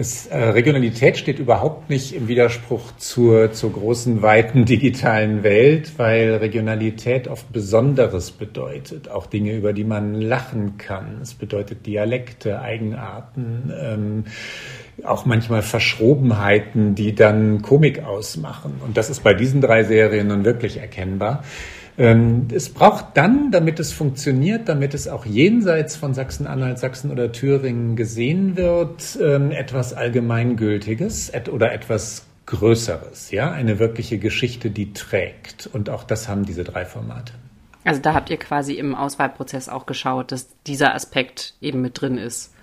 Es, 0.00 0.28
äh, 0.28 0.38
Regionalität 0.38 1.18
steht 1.18 1.38
überhaupt 1.38 1.90
nicht 1.90 2.14
im 2.14 2.26
Widerspruch 2.26 2.96
zur, 2.96 3.52
zur 3.52 3.70
großen, 3.70 4.22
weiten 4.22 4.64
digitalen 4.64 5.42
Welt, 5.42 5.92
weil 5.98 6.36
Regionalität 6.36 7.28
oft 7.28 7.52
Besonderes 7.52 8.30
bedeutet. 8.30 9.10
Auch 9.10 9.26
Dinge, 9.26 9.52
über 9.52 9.74
die 9.74 9.84
man 9.84 10.14
lachen 10.14 10.78
kann. 10.78 11.18
Es 11.20 11.34
bedeutet 11.34 11.84
Dialekte, 11.84 12.62
Eigenarten, 12.62 13.70
ähm, 13.78 14.24
auch 15.04 15.26
manchmal 15.26 15.60
Verschrobenheiten, 15.60 16.94
die 16.94 17.14
dann 17.14 17.60
Komik 17.60 18.02
ausmachen. 18.02 18.80
Und 18.82 18.96
das 18.96 19.10
ist 19.10 19.22
bei 19.22 19.34
diesen 19.34 19.60
drei 19.60 19.84
Serien 19.84 20.28
nun 20.28 20.46
wirklich 20.46 20.78
erkennbar. 20.78 21.44
Ähm, 22.00 22.48
es 22.50 22.70
braucht 22.70 23.14
dann, 23.18 23.50
damit 23.50 23.78
es 23.78 23.92
funktioniert, 23.92 24.70
damit 24.70 24.94
es 24.94 25.06
auch 25.06 25.26
jenseits 25.26 25.96
von 25.96 26.14
Sachsen-Anhalt, 26.14 26.78
Sachsen 26.78 27.10
oder 27.10 27.30
Thüringen 27.30 27.94
gesehen 27.94 28.56
wird, 28.56 29.18
ähm, 29.20 29.50
etwas 29.50 29.92
Allgemeingültiges 29.92 31.30
oder 31.52 31.74
etwas 31.74 32.24
Größeres, 32.46 33.32
ja, 33.32 33.50
eine 33.50 33.78
wirkliche 33.78 34.18
Geschichte, 34.18 34.70
die 34.70 34.94
trägt. 34.94 35.68
Und 35.70 35.90
auch 35.90 36.02
das 36.02 36.26
haben 36.26 36.46
diese 36.46 36.64
drei 36.64 36.86
Formate. 36.86 37.34
Also 37.84 38.00
da 38.00 38.14
habt 38.14 38.30
ihr 38.30 38.38
quasi 38.38 38.72
im 38.72 38.94
Auswahlprozess 38.94 39.68
auch 39.68 39.84
geschaut, 39.84 40.32
dass 40.32 40.48
dieser 40.66 40.94
Aspekt 40.94 41.52
eben 41.60 41.82
mit 41.82 42.00
drin 42.00 42.16
ist. 42.16 42.54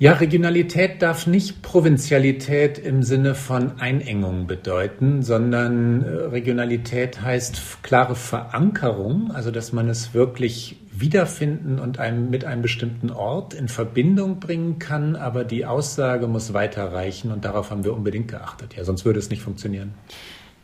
Ja, 0.00 0.12
Regionalität 0.12 1.02
darf 1.02 1.26
nicht 1.26 1.60
Provinzialität 1.60 2.78
im 2.78 3.02
Sinne 3.02 3.34
von 3.34 3.80
Einengung 3.80 4.46
bedeuten, 4.46 5.24
sondern 5.24 6.04
äh, 6.04 6.08
Regionalität 6.08 7.20
heißt 7.20 7.82
klare 7.82 8.14
Verankerung, 8.14 9.32
also 9.32 9.50
dass 9.50 9.72
man 9.72 9.88
es 9.88 10.14
wirklich 10.14 10.76
wiederfinden 10.92 11.80
und 11.80 11.98
einem, 11.98 12.30
mit 12.30 12.44
einem 12.44 12.62
bestimmten 12.62 13.10
Ort 13.10 13.54
in 13.54 13.66
Verbindung 13.66 14.38
bringen 14.38 14.78
kann, 14.78 15.16
aber 15.16 15.42
die 15.42 15.66
Aussage 15.66 16.28
muss 16.28 16.54
weiterreichen 16.54 17.32
und 17.32 17.44
darauf 17.44 17.72
haben 17.72 17.82
wir 17.82 17.92
unbedingt 17.92 18.28
geachtet. 18.28 18.76
Ja, 18.76 18.84
sonst 18.84 19.04
würde 19.04 19.18
es 19.18 19.30
nicht 19.30 19.42
funktionieren. 19.42 19.94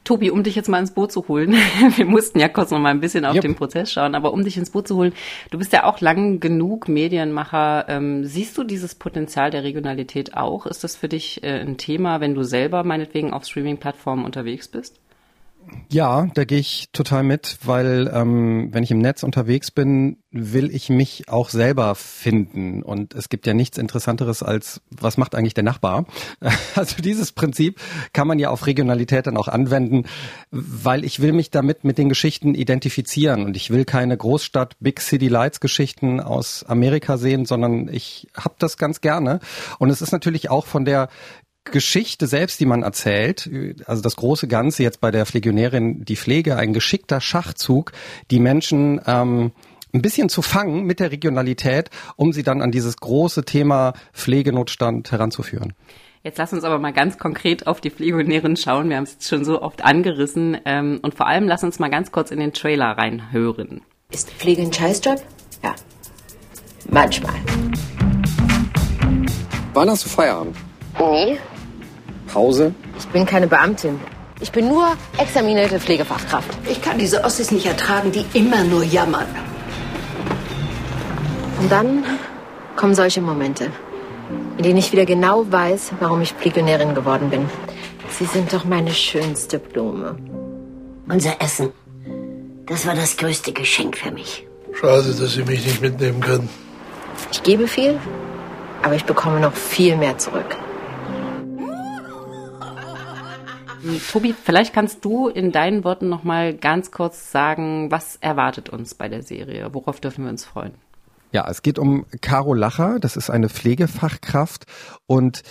Tobi, 0.05 0.31
um 0.31 0.43
dich 0.43 0.55
jetzt 0.55 0.69
mal 0.69 0.79
ins 0.79 0.93
Boot 0.93 1.13
zu 1.13 1.27
holen, 1.29 1.53
wir 1.97 2.05
mussten 2.05 2.39
ja 2.39 2.49
kurz 2.49 2.71
noch 2.71 2.79
mal 2.79 2.91
ein 2.91 3.01
bisschen 3.01 3.25
auf 3.25 3.35
yep. 3.35 3.43
den 3.43 3.55
Prozess 3.55 3.91
schauen, 3.91 4.15
aber 4.15 4.33
um 4.33 4.45
dich 4.45 4.57
ins 4.57 4.71
Boot 4.71 4.87
zu 4.87 4.97
holen, 4.97 5.15
du 5.51 5.59
bist 5.59 5.73
ja 5.73 5.85
auch 5.85 6.01
lang 6.01 6.41
genug 6.41 6.89
Medienmacher. 6.89 7.87
Ähm, 7.89 8.25
siehst 8.25 8.57
du 8.59 8.65
dieses 8.65 8.95
Potenzial 8.95 9.51
der 9.51 9.65
Regionalität 9.65 10.37
auch? 10.37 10.67
Ist 10.67 10.85
das 10.85 10.95
für 10.95 11.09
dich 11.09 11.43
äh, 11.43 11.61
ein 11.61 11.79
Thema, 11.79 12.21
wenn 12.21 12.35
du 12.35 12.43
selber 12.43 12.85
meinetwegen 12.85 13.33
auf 13.33 13.45
Streaming-Plattformen 13.45 14.25
unterwegs 14.25 14.69
bist? 14.69 15.01
Ja, 15.91 16.29
da 16.35 16.45
gehe 16.45 16.59
ich 16.59 16.89
total 16.93 17.23
mit, 17.23 17.59
weil 17.63 18.11
ähm, 18.13 18.69
wenn 18.73 18.83
ich 18.83 18.91
im 18.91 18.99
Netz 18.99 19.23
unterwegs 19.23 19.71
bin, 19.71 20.19
will 20.31 20.75
ich 20.75 20.91
mich 20.91 21.29
auch 21.29 21.49
selber 21.49 21.95
finden. 21.95 22.83
Und 22.83 23.15
es 23.15 23.29
gibt 23.29 23.47
ja 23.47 23.55
nichts 23.55 23.79
Interessanteres 23.79 24.43
als, 24.43 24.81
was 24.91 25.17
macht 25.17 25.35
eigentlich 25.35 25.55
der 25.55 25.65
Nachbar? 25.65 26.07
Also 26.75 27.03
dieses 27.03 27.31
Prinzip 27.31 27.81
kann 28.13 28.27
man 28.27 28.41
ja 28.41 28.51
auf 28.51 28.67
Regionalität 28.67 29.29
dann 29.29 29.37
auch 29.37 29.47
anwenden, 29.47 30.07
weil 30.51 31.05
ich 31.05 31.21
will 31.21 31.33
mich 31.33 31.51
damit 31.51 31.85
mit 31.85 31.99
den 31.99 32.09
Geschichten 32.09 32.55
identifizieren. 32.55 33.45
Und 33.45 33.57
ich 33.57 33.71
will 33.71 33.85
keine 33.85 34.17
Großstadt 34.17 34.77
Big 34.81 35.01
City 35.01 35.29
Lights 35.29 35.61
Geschichten 35.61 36.21
aus 36.21 36.65
Amerika 36.65 37.17
sehen, 37.17 37.47
sondern 37.47 37.89
ich 37.89 38.27
habe 38.35 38.57
das 38.59 38.77
ganz 38.77 39.01
gerne. 39.01 39.39
Und 39.79 39.91
es 39.91 40.03
ist 40.03 40.11
natürlich 40.11 40.51
auch 40.51 40.67
von 40.67 40.85
der 40.85 41.09
Geschichte 41.65 42.27
selbst, 42.27 42.61
die 42.61 42.67
man 42.67 42.83
erzählt, 42.83 43.51
also 43.87 44.03
das 44.03 44.17
große 44.17 44.49
Ganze 44.49 44.83
jetzt 44.83 45.01
bei 45.01 45.11
der 45.11 45.27
Pflegionärin, 45.27 46.05
die 46.05 46.17
Pflege, 46.17 46.57
ein 46.57 46.73
geschickter 46.73 47.21
Schachzug, 47.21 47.93
die 48.31 48.39
Menschen 48.39 49.01
ähm, 49.07 49.53
ein 49.93 50.03
bisschen 50.03 50.29
zu 50.29 50.43
fangen 50.43 50.85
mit 50.85 51.01
der 51.01 51.11
Regionalität, 51.11 51.91
um 52.17 52.33
sie 52.33 52.43
dann 52.43 52.61
an 52.61 52.71
dieses 52.71 52.97
große 52.97 53.45
Thema 53.45 53.95
Pflegenotstand 54.13 55.11
heranzuführen. 55.13 55.73
Jetzt 56.23 56.39
lass 56.39 56.53
uns 56.53 56.65
aber 56.65 56.79
mal 56.79 56.93
ganz 56.93 57.19
konkret 57.19 57.67
auf 57.67 57.81
die 57.81 57.91
Pflegonären 57.91 58.57
schauen. 58.57 58.89
Wir 58.89 58.97
haben 58.97 59.05
es 59.05 59.29
schon 59.29 59.45
so 59.45 59.61
oft 59.61 59.85
angerissen. 59.85 60.57
Ähm, 60.65 61.01
und 61.03 61.15
vor 61.15 61.27
allem 61.27 61.47
lass 61.47 61.63
uns 61.65 61.79
mal 61.79 61.91
ganz 61.91 62.13
kurz 62.13 62.31
in 62.31 62.41
den 62.41 62.53
Trailer 62.53 62.97
reinhören. 62.97 63.83
Ist 64.11 64.31
Pflege 64.31 64.63
ein 64.63 64.73
Scheißjob? 64.73 65.23
Ja. 65.63 65.75
Manchmal. 66.91 67.35
Wann 69.75 69.91
hast 69.91 70.07
du 70.07 70.09
Feierabend? 70.09 70.57
Nie. 70.99 71.37
Pause? 72.35 72.75
Ich 72.99 73.07
bin 73.09 73.25
keine 73.25 73.47
Beamtin. 73.47 73.99
Ich 74.41 74.53
bin 74.53 74.69
nur 74.69 74.87
examinierte 75.17 75.81
Pflegefachkraft. 75.81 76.51
Ich 76.71 76.83
kann 76.83 76.99
diese 76.99 77.25
Ossis 77.25 77.51
nicht 77.51 77.67
ertragen, 77.67 78.13
die 78.13 78.27
immer 78.35 78.63
nur 78.65 78.83
jammern. 78.83 79.29
Und 81.61 81.73
dann 81.73 82.05
kommen 82.77 82.95
solche 82.95 83.23
Momente 83.23 83.71
in 84.57 84.65
denen 84.65 84.79
ich 84.79 84.93
wieder 84.93 85.05
genau 85.05 85.45
weiß, 85.51 85.93
warum 86.01 86.21
ich 86.21 86.33
Pflegionärin 86.33 86.95
geworden 86.95 87.31
bin. 87.31 87.49
Sie 88.11 88.25
sind 88.25 88.53
doch 88.53 88.65
meine 88.65 88.93
schönste 88.93 89.59
Blume. 89.59 90.17
Unser 91.09 91.41
Essen. 91.41 91.73
Das 92.67 92.87
war 92.87 92.95
das 92.95 93.17
größte 93.17 93.53
Geschenk 93.53 93.97
für 93.97 94.11
mich. 94.11 94.47
Schade, 94.73 95.15
dass 95.15 95.35
Sie 95.35 95.43
mich 95.43 95.65
nicht 95.67 95.83
mitnehmen 95.83 96.21
können. 96.21 96.49
Ich 97.33 97.43
gebe 97.43 97.69
viel, 97.69 97.99
aber 98.83 98.95
ich 98.95 99.05
bekomme 99.05 99.41
noch 99.41 99.53
viel 99.53 99.97
mehr 99.97 100.19
zurück. 100.19 100.57
Tobi, 104.11 104.35
vielleicht 104.35 104.73
kannst 104.73 105.05
du 105.05 105.29
in 105.29 105.53
deinen 105.53 105.85
Worten 105.85 106.09
noch 106.09 106.25
mal 106.25 106.55
ganz 106.55 106.91
kurz 106.91 107.31
sagen, 107.31 107.91
was 107.91 108.17
erwartet 108.17 108.71
uns 108.71 108.95
bei 108.95 109.09
der 109.09 109.23
Serie? 109.23 109.69
Worauf 109.73 110.01
dürfen 110.01 110.25
wir 110.25 110.31
uns 110.31 110.45
freuen? 110.45 110.73
Ja, 111.33 111.49
es 111.51 111.63
geht 111.63 111.79
um 111.79 112.07
Caro 112.21 112.55
Lacher, 112.55 112.99
das 113.01 113.17
ist 113.17 113.29
eine 113.29 113.49
Pflegefachkraft 113.49 114.67
und 115.07 115.43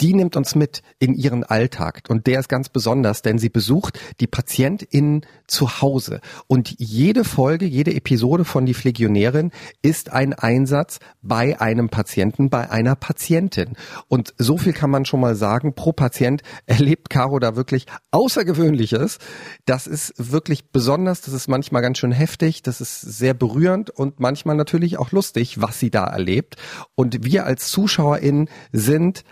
die 0.00 0.14
nimmt 0.14 0.36
uns 0.36 0.54
mit 0.54 0.82
in 0.98 1.14
ihren 1.14 1.44
Alltag. 1.44 2.02
Und 2.08 2.26
der 2.26 2.40
ist 2.40 2.48
ganz 2.48 2.68
besonders, 2.68 3.22
denn 3.22 3.38
sie 3.38 3.50
besucht 3.50 3.98
die 4.20 4.26
PatientInnen 4.26 5.26
zu 5.46 5.80
Hause. 5.80 6.20
Und 6.46 6.74
jede 6.78 7.24
Folge, 7.24 7.66
jede 7.66 7.94
Episode 7.94 8.44
von 8.44 8.66
Die 8.66 8.74
Pflegionärin 8.74 9.50
ist 9.82 10.12
ein 10.12 10.32
Einsatz 10.32 11.00
bei 11.22 11.60
einem 11.60 11.88
Patienten, 11.88 12.50
bei 12.50 12.70
einer 12.70 12.96
Patientin. 12.96 13.76
Und 14.08 14.34
so 14.38 14.56
viel 14.56 14.72
kann 14.72 14.90
man 14.90 15.04
schon 15.04 15.20
mal 15.20 15.34
sagen, 15.34 15.74
pro 15.74 15.92
Patient 15.92 16.42
erlebt 16.66 17.10
Caro 17.10 17.38
da 17.38 17.56
wirklich 17.56 17.86
Außergewöhnliches. 18.10 19.18
Das 19.66 19.86
ist 19.86 20.14
wirklich 20.16 20.70
besonders, 20.70 21.20
das 21.20 21.34
ist 21.34 21.48
manchmal 21.48 21.82
ganz 21.82 21.98
schön 21.98 22.12
heftig, 22.12 22.62
das 22.62 22.80
ist 22.80 23.00
sehr 23.00 23.34
berührend 23.34 23.90
und 23.90 24.20
manchmal 24.20 24.56
natürlich 24.56 24.98
auch 24.98 25.12
lustig, 25.12 25.60
was 25.60 25.78
sie 25.78 25.90
da 25.90 26.04
erlebt. 26.04 26.56
Und 26.94 27.24
wir 27.24 27.44
als 27.44 27.70
ZuschauerInnen 27.70 28.48
sind 28.72 29.24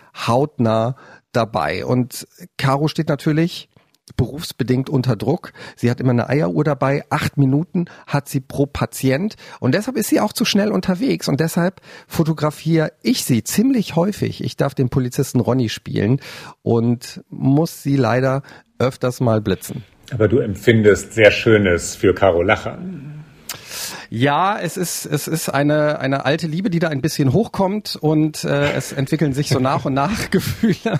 hautnah 0.58 0.96
dabei. 1.32 1.84
Und 1.84 2.26
Caro 2.56 2.88
steht 2.88 3.08
natürlich 3.08 3.68
berufsbedingt 4.16 4.88
unter 4.88 5.16
Druck. 5.16 5.52
Sie 5.76 5.90
hat 5.90 6.00
immer 6.00 6.10
eine 6.10 6.28
Eieruhr 6.30 6.64
dabei. 6.64 7.04
Acht 7.10 7.36
Minuten 7.36 7.86
hat 8.06 8.26
sie 8.28 8.40
pro 8.40 8.64
Patient. 8.64 9.36
Und 9.60 9.74
deshalb 9.74 9.98
ist 9.98 10.08
sie 10.08 10.20
auch 10.20 10.32
zu 10.32 10.46
schnell 10.46 10.72
unterwegs. 10.72 11.28
Und 11.28 11.40
deshalb 11.40 11.82
fotografiere 12.06 12.92
ich 13.02 13.24
sie 13.24 13.44
ziemlich 13.44 13.96
häufig. 13.96 14.42
Ich 14.42 14.56
darf 14.56 14.74
den 14.74 14.88
Polizisten 14.88 15.40
Ronny 15.40 15.68
spielen 15.68 16.20
und 16.62 17.22
muss 17.28 17.82
sie 17.82 17.96
leider 17.96 18.42
öfters 18.78 19.20
mal 19.20 19.42
blitzen. 19.42 19.84
Aber 20.10 20.26
du 20.26 20.38
empfindest 20.38 21.12
sehr 21.12 21.30
Schönes 21.30 21.94
für 21.94 22.14
Caro 22.14 22.42
Lacher. 22.42 22.78
Ja, 24.10 24.58
es 24.58 24.76
ist 24.76 25.04
es 25.04 25.28
ist 25.28 25.48
eine 25.50 25.98
eine 25.98 26.24
alte 26.24 26.46
Liebe, 26.46 26.70
die 26.70 26.78
da 26.78 26.88
ein 26.88 27.02
bisschen 27.02 27.32
hochkommt 27.32 27.96
und 27.96 28.42
äh, 28.44 28.72
es 28.72 28.92
entwickeln 28.92 29.34
sich 29.34 29.48
so 29.50 29.58
nach 29.58 29.84
und 29.84 29.94
nach 29.94 30.30
Gefühle. 30.30 30.98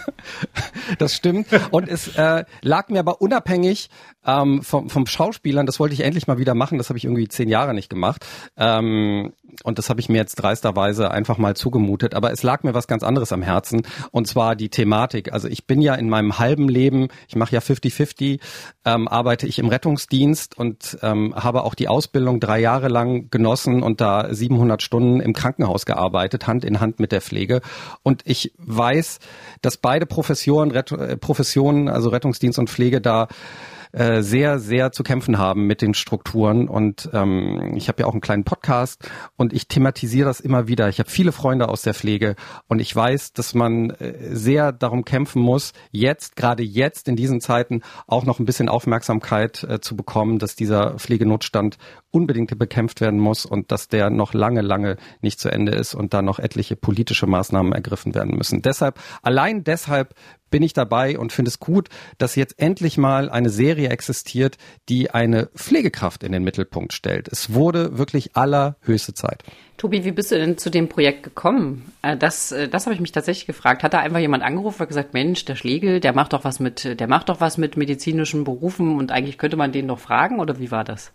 das 0.98 1.14
stimmt 1.14 1.48
und 1.70 1.88
es 1.88 2.16
äh, 2.16 2.44
lag 2.62 2.88
mir 2.88 3.00
aber 3.00 3.22
unabhängig 3.22 3.88
ähm, 4.26 4.62
vom 4.62 4.90
vom 4.90 5.06
Schauspielern. 5.06 5.64
Das 5.64 5.80
wollte 5.80 5.94
ich 5.94 6.00
endlich 6.00 6.26
mal 6.26 6.38
wieder 6.38 6.54
machen. 6.54 6.76
Das 6.76 6.90
habe 6.90 6.98
ich 6.98 7.04
irgendwie 7.04 7.28
zehn 7.28 7.48
Jahre 7.48 7.72
nicht 7.72 7.88
gemacht. 7.88 8.26
Ähm, 8.56 9.32
und 9.64 9.78
das 9.78 9.90
habe 9.90 10.00
ich 10.00 10.08
mir 10.08 10.18
jetzt 10.18 10.36
dreisterweise 10.36 11.10
einfach 11.10 11.38
mal 11.38 11.56
zugemutet. 11.56 12.14
Aber 12.14 12.32
es 12.32 12.42
lag 12.42 12.62
mir 12.62 12.74
was 12.74 12.86
ganz 12.86 13.02
anderes 13.02 13.32
am 13.32 13.42
Herzen 13.42 13.82
und 14.10 14.26
zwar 14.26 14.56
die 14.56 14.68
Thematik. 14.68 15.32
Also 15.32 15.48
ich 15.48 15.66
bin 15.66 15.80
ja 15.80 15.94
in 15.94 16.08
meinem 16.08 16.38
halben 16.38 16.68
Leben, 16.68 17.08
ich 17.28 17.36
mache 17.36 17.54
ja 17.54 17.60
50-50, 17.60 18.40
ähm, 18.84 19.08
arbeite 19.08 19.46
ich 19.46 19.58
im 19.58 19.68
Rettungsdienst 19.68 20.56
und 20.56 20.98
ähm, 21.02 21.34
habe 21.34 21.64
auch 21.64 21.74
die 21.74 21.88
Ausbildung 21.88 22.40
drei 22.40 22.60
Jahre 22.60 22.88
lang 22.88 23.30
genossen 23.30 23.82
und 23.82 24.00
da 24.00 24.32
700 24.32 24.82
Stunden 24.82 25.20
im 25.20 25.32
Krankenhaus 25.32 25.86
gearbeitet, 25.86 26.46
Hand 26.46 26.64
in 26.64 26.80
Hand 26.80 27.00
mit 27.00 27.12
der 27.12 27.20
Pflege. 27.20 27.60
Und 28.02 28.22
ich 28.24 28.52
weiß, 28.58 29.18
dass 29.62 29.76
beide 29.76 30.06
Professionen, 30.06 30.70
Rett 30.70 30.92
äh, 30.92 31.16
Professionen, 31.16 31.88
also 31.88 32.10
Rettungsdienst 32.10 32.58
und 32.58 32.70
Pflege 32.70 33.00
da 33.00 33.28
äh, 33.92 34.22
sehr, 34.22 34.58
sehr 34.58 34.92
zu 34.92 35.02
kämpfen 35.02 35.38
haben 35.38 35.66
mit 35.66 35.82
den 35.82 35.94
Strukturen. 35.94 36.68
Und 36.68 37.08
ähm, 37.12 37.72
ich 37.76 37.88
habe 37.88 38.02
ja 38.02 38.06
auch 38.06 38.12
einen 38.12 38.20
kleinen 38.20 38.44
Podcast 38.44 39.08
und 39.36 39.52
ich 39.52 39.68
thematisiere 39.68 40.28
das 40.28 40.40
immer 40.40 40.68
wieder. 40.68 40.88
Ich 40.88 40.98
habe 40.98 41.10
viele 41.10 41.32
Freunde 41.32 41.68
aus 41.68 41.82
der 41.82 41.94
Pflege 41.94 42.36
und 42.68 42.80
ich 42.80 42.94
weiß, 42.94 43.32
dass 43.32 43.54
man 43.54 43.90
äh, 43.90 44.14
sehr 44.34 44.72
darum 44.72 45.04
kämpfen 45.04 45.42
muss, 45.42 45.72
jetzt, 45.90 46.36
gerade 46.36 46.62
jetzt 46.62 47.08
in 47.08 47.16
diesen 47.16 47.40
Zeiten, 47.40 47.82
auch 48.06 48.24
noch 48.24 48.38
ein 48.38 48.46
bisschen 48.46 48.68
Aufmerksamkeit 48.68 49.64
äh, 49.64 49.80
zu 49.80 49.96
bekommen, 49.96 50.38
dass 50.38 50.56
dieser 50.56 50.98
Pflegenotstand 50.98 51.78
unbedingt 52.10 52.58
bekämpft 52.58 53.00
werden 53.00 53.20
muss 53.20 53.44
und 53.44 53.70
dass 53.70 53.88
der 53.88 54.10
noch 54.10 54.32
lange, 54.32 54.62
lange 54.62 54.96
nicht 55.20 55.40
zu 55.40 55.50
Ende 55.50 55.72
ist 55.72 55.94
und 55.94 56.14
da 56.14 56.22
noch 56.22 56.38
etliche 56.38 56.76
politische 56.76 57.26
Maßnahmen 57.26 57.72
ergriffen 57.72 58.14
werden 58.14 58.36
müssen. 58.36 58.62
Deshalb, 58.62 58.98
allein 59.22 59.64
deshalb 59.64 60.14
bin 60.50 60.62
ich 60.62 60.72
dabei 60.72 61.18
und 61.18 61.32
finde 61.32 61.50
es 61.50 61.58
gut, 61.58 61.88
dass 62.18 62.36
jetzt 62.36 62.58
endlich 62.58 62.98
mal 62.98 63.30
eine 63.30 63.50
Serie 63.50 63.90
existiert, 63.90 64.56
die 64.88 65.10
eine 65.10 65.46
Pflegekraft 65.54 66.22
in 66.22 66.32
den 66.32 66.44
Mittelpunkt 66.44 66.92
stellt. 66.92 67.28
Es 67.28 67.52
wurde 67.52 67.98
wirklich 67.98 68.36
allerhöchste 68.36 69.14
Zeit. 69.14 69.42
Tobi, 69.76 70.04
wie 70.04 70.10
bist 70.10 70.32
du 70.32 70.36
denn 70.36 70.58
zu 70.58 70.70
dem 70.70 70.88
Projekt 70.88 71.22
gekommen? 71.22 71.92
Äh, 72.02 72.16
das, 72.16 72.50
äh, 72.50 72.68
das 72.68 72.86
habe 72.86 72.94
ich 72.94 73.00
mich 73.00 73.12
tatsächlich 73.12 73.46
gefragt. 73.46 73.82
Hat 73.82 73.94
da 73.94 74.00
einfach 74.00 74.18
jemand 74.18 74.42
angerufen 74.42 74.82
und 74.82 74.88
gesagt, 74.88 75.14
Mensch, 75.14 75.44
der 75.44 75.54
Schlegel, 75.54 76.00
der 76.00 76.12
macht 76.12 76.32
doch 76.32 76.44
was 76.44 76.58
mit, 76.58 76.98
der 76.98 77.06
macht 77.06 77.28
doch 77.28 77.40
was 77.40 77.58
mit 77.58 77.76
medizinischen 77.76 78.44
Berufen 78.44 78.98
und 78.98 79.12
eigentlich 79.12 79.38
könnte 79.38 79.56
man 79.56 79.70
den 79.70 79.88
doch 79.88 80.00
fragen 80.00 80.40
oder 80.40 80.58
wie 80.58 80.70
war 80.70 80.84
das? 80.84 81.12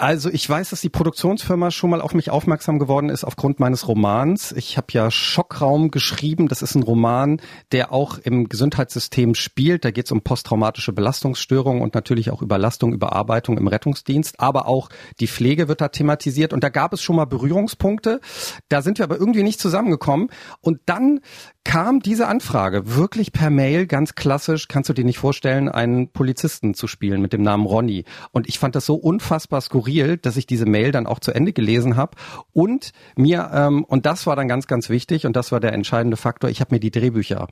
Also 0.00 0.30
ich 0.30 0.48
weiß, 0.48 0.70
dass 0.70 0.80
die 0.80 0.88
Produktionsfirma 0.88 1.70
schon 1.70 1.90
mal 1.90 2.00
auf 2.00 2.14
mich 2.14 2.30
aufmerksam 2.30 2.78
geworden 2.78 3.10
ist 3.10 3.22
aufgrund 3.22 3.60
meines 3.60 3.86
Romans. 3.86 4.50
Ich 4.52 4.78
habe 4.78 4.86
ja 4.92 5.10
Schockraum 5.10 5.90
geschrieben. 5.90 6.48
Das 6.48 6.62
ist 6.62 6.74
ein 6.74 6.82
Roman, 6.82 7.38
der 7.70 7.92
auch 7.92 8.16
im 8.16 8.48
Gesundheitssystem 8.48 9.34
spielt. 9.34 9.84
Da 9.84 9.90
geht 9.90 10.06
es 10.06 10.12
um 10.12 10.22
posttraumatische 10.22 10.94
Belastungsstörungen 10.94 11.82
und 11.82 11.92
natürlich 11.92 12.30
auch 12.30 12.40
Überlastung, 12.40 12.94
Überarbeitung 12.94 13.58
im 13.58 13.68
Rettungsdienst. 13.68 14.40
Aber 14.40 14.66
auch 14.66 14.88
die 15.20 15.28
Pflege 15.28 15.68
wird 15.68 15.82
da 15.82 15.88
thematisiert. 15.88 16.54
Und 16.54 16.64
da 16.64 16.70
gab 16.70 16.94
es 16.94 17.02
schon 17.02 17.16
mal 17.16 17.26
Berührungspunkte. 17.26 18.22
Da 18.70 18.80
sind 18.80 18.96
wir 18.96 19.04
aber 19.04 19.18
irgendwie 19.18 19.42
nicht 19.42 19.60
zusammengekommen. 19.60 20.30
Und 20.62 20.80
dann 20.86 21.20
kam 21.62 22.00
diese 22.00 22.26
Anfrage 22.26 22.96
wirklich 22.96 23.32
per 23.32 23.50
Mail, 23.50 23.86
ganz 23.86 24.14
klassisch, 24.14 24.66
kannst 24.66 24.88
du 24.88 24.94
dir 24.94 25.04
nicht 25.04 25.18
vorstellen, 25.18 25.68
einen 25.68 26.10
Polizisten 26.10 26.72
zu 26.72 26.86
spielen 26.86 27.20
mit 27.20 27.34
dem 27.34 27.42
Namen 27.42 27.66
Ronny. 27.66 28.04
Und 28.32 28.48
ich 28.48 28.58
fand 28.58 28.74
das 28.74 28.86
so 28.86 28.94
unfassbar 28.94 29.60
skurril, 29.60 29.89
dass 29.90 30.36
ich 30.36 30.46
diese 30.46 30.66
Mail 30.66 30.92
dann 30.92 31.06
auch 31.06 31.18
zu 31.18 31.32
Ende 31.32 31.52
gelesen 31.52 31.96
habe 31.96 32.16
und 32.52 32.92
mir, 33.16 33.50
ähm, 33.52 33.84
und 33.84 34.06
das 34.06 34.26
war 34.26 34.36
dann 34.36 34.48
ganz, 34.48 34.66
ganz 34.66 34.88
wichtig 34.88 35.26
und 35.26 35.36
das 35.36 35.52
war 35.52 35.60
der 35.60 35.72
entscheidende 35.72 36.16
Faktor, 36.16 36.50
ich 36.50 36.60
habe 36.60 36.74
mir 36.74 36.80
die 36.80 36.90
Drehbücher 36.90 37.48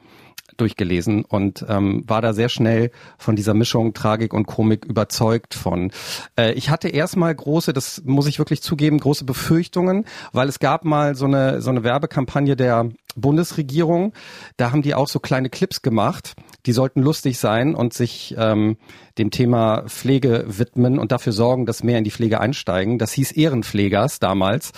durchgelesen 0.57 1.25
und 1.25 1.65
ähm, 1.69 2.05
war 2.07 2.23
da 2.23 2.33
sehr 2.33 2.49
schnell 2.49 2.91
von 3.19 3.37
dieser 3.37 3.55
Mischung 3.55 3.93
Tragik 3.93 4.33
und 4.33 4.47
Komik 4.47 4.85
überzeugt 4.85 5.55
von. 5.55 5.93
Äh, 6.37 6.53
ich 6.53 6.71
hatte 6.71 6.89
erstmal 6.89 7.35
große, 7.35 7.73
das 7.73 8.03
muss 8.05 8.27
ich 8.27 8.39
wirklich 8.39 8.63
zugeben, 8.63 8.99
große 8.99 9.25
Befürchtungen, 9.25 10.05
weil 10.33 10.49
es 10.49 10.59
gab 10.59 10.85
mal 10.85 11.15
so 11.15 11.27
eine 11.27 11.61
so 11.61 11.71
eine 11.71 11.85
Werbekampagne 11.85 12.57
der 12.57 12.89
Bundesregierung. 13.17 14.13
Da 14.57 14.71
haben 14.71 14.83
die 14.83 14.95
auch 14.95 15.09
so 15.09 15.21
kleine 15.21 15.51
Clips 15.51 15.83
gemacht. 15.83 16.35
Die 16.67 16.73
sollten 16.73 17.03
lustig 17.03 17.39
sein 17.39 17.75
und 17.75 17.95
sich 17.95 18.35
ähm, 18.39 18.77
dem 19.19 19.31
Thema 19.31 19.85
Pflege 19.87 20.45
widmen 20.47 20.99
und 20.99 21.13
dafür 21.13 21.33
sorgen, 21.33 21.67
dass 21.67 21.83
mehr 21.83 21.99
in 21.99 22.05
die 22.05 22.11
Pflege 22.11 22.41
einsteigen. 22.41 22.99
Das 22.99 23.13
hieß 23.13 23.33
Ehrenpflegers 23.33 24.19
damals 24.19 24.73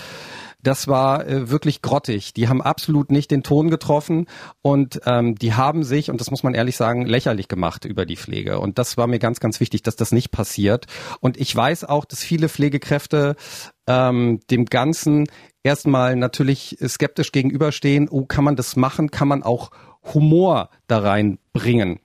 das 0.63 0.89
war 0.89 1.27
äh, 1.27 1.51
wirklich 1.51 1.83
grottig. 1.83 2.35
Die 2.35 2.49
haben 2.49 2.63
absolut 2.63 3.11
nicht 3.11 3.31
den 3.31 3.43
Ton 3.43 3.71
getroffen 3.71 4.27
und 4.63 5.01
ähm, 5.07 5.35
die 5.35 5.55
haben 5.55 5.85
sich, 5.85 6.11
und 6.11 6.21
das 6.21 6.31
muss 6.31 6.43
man 6.43 6.55
ehrlich 6.55 6.77
sagen, 6.77 7.07
lächerlich 7.07 7.49
gemacht 7.49 7.85
über 7.85 8.07
die 8.07 8.17
Pflege. 8.17 8.59
Und 8.61 8.79
das 8.79 8.97
war 8.97 9.07
mir 9.07 9.19
ganz, 9.19 9.41
ganz 9.41 9.61
wichtig, 9.61 9.83
dass 9.83 9.97
das 9.97 10.13
nicht 10.13 10.31
passiert. 10.31 10.87
Und 11.21 11.39
ich 11.39 11.55
weiß 11.55 11.85
auch, 11.85 12.05
dass 12.05 12.23
viele 12.23 12.49
Pflegekräfte 12.49 13.37
ähm, 13.87 14.41
dem 14.51 14.67
Ganzen 14.67 15.27
erstmal 15.63 16.17
natürlich 16.17 16.77
skeptisch 16.87 17.33
gegenüberstehen. 17.33 18.09
Oh, 18.09 18.25
kann 18.25 18.45
man 18.45 18.57
das 18.57 18.77
machen? 18.77 19.11
Kann 19.11 19.29
man 19.29 19.43
auch 19.43 19.71
Humor 20.15 20.71
da 20.87 20.99
reinbringen? 20.99 22.01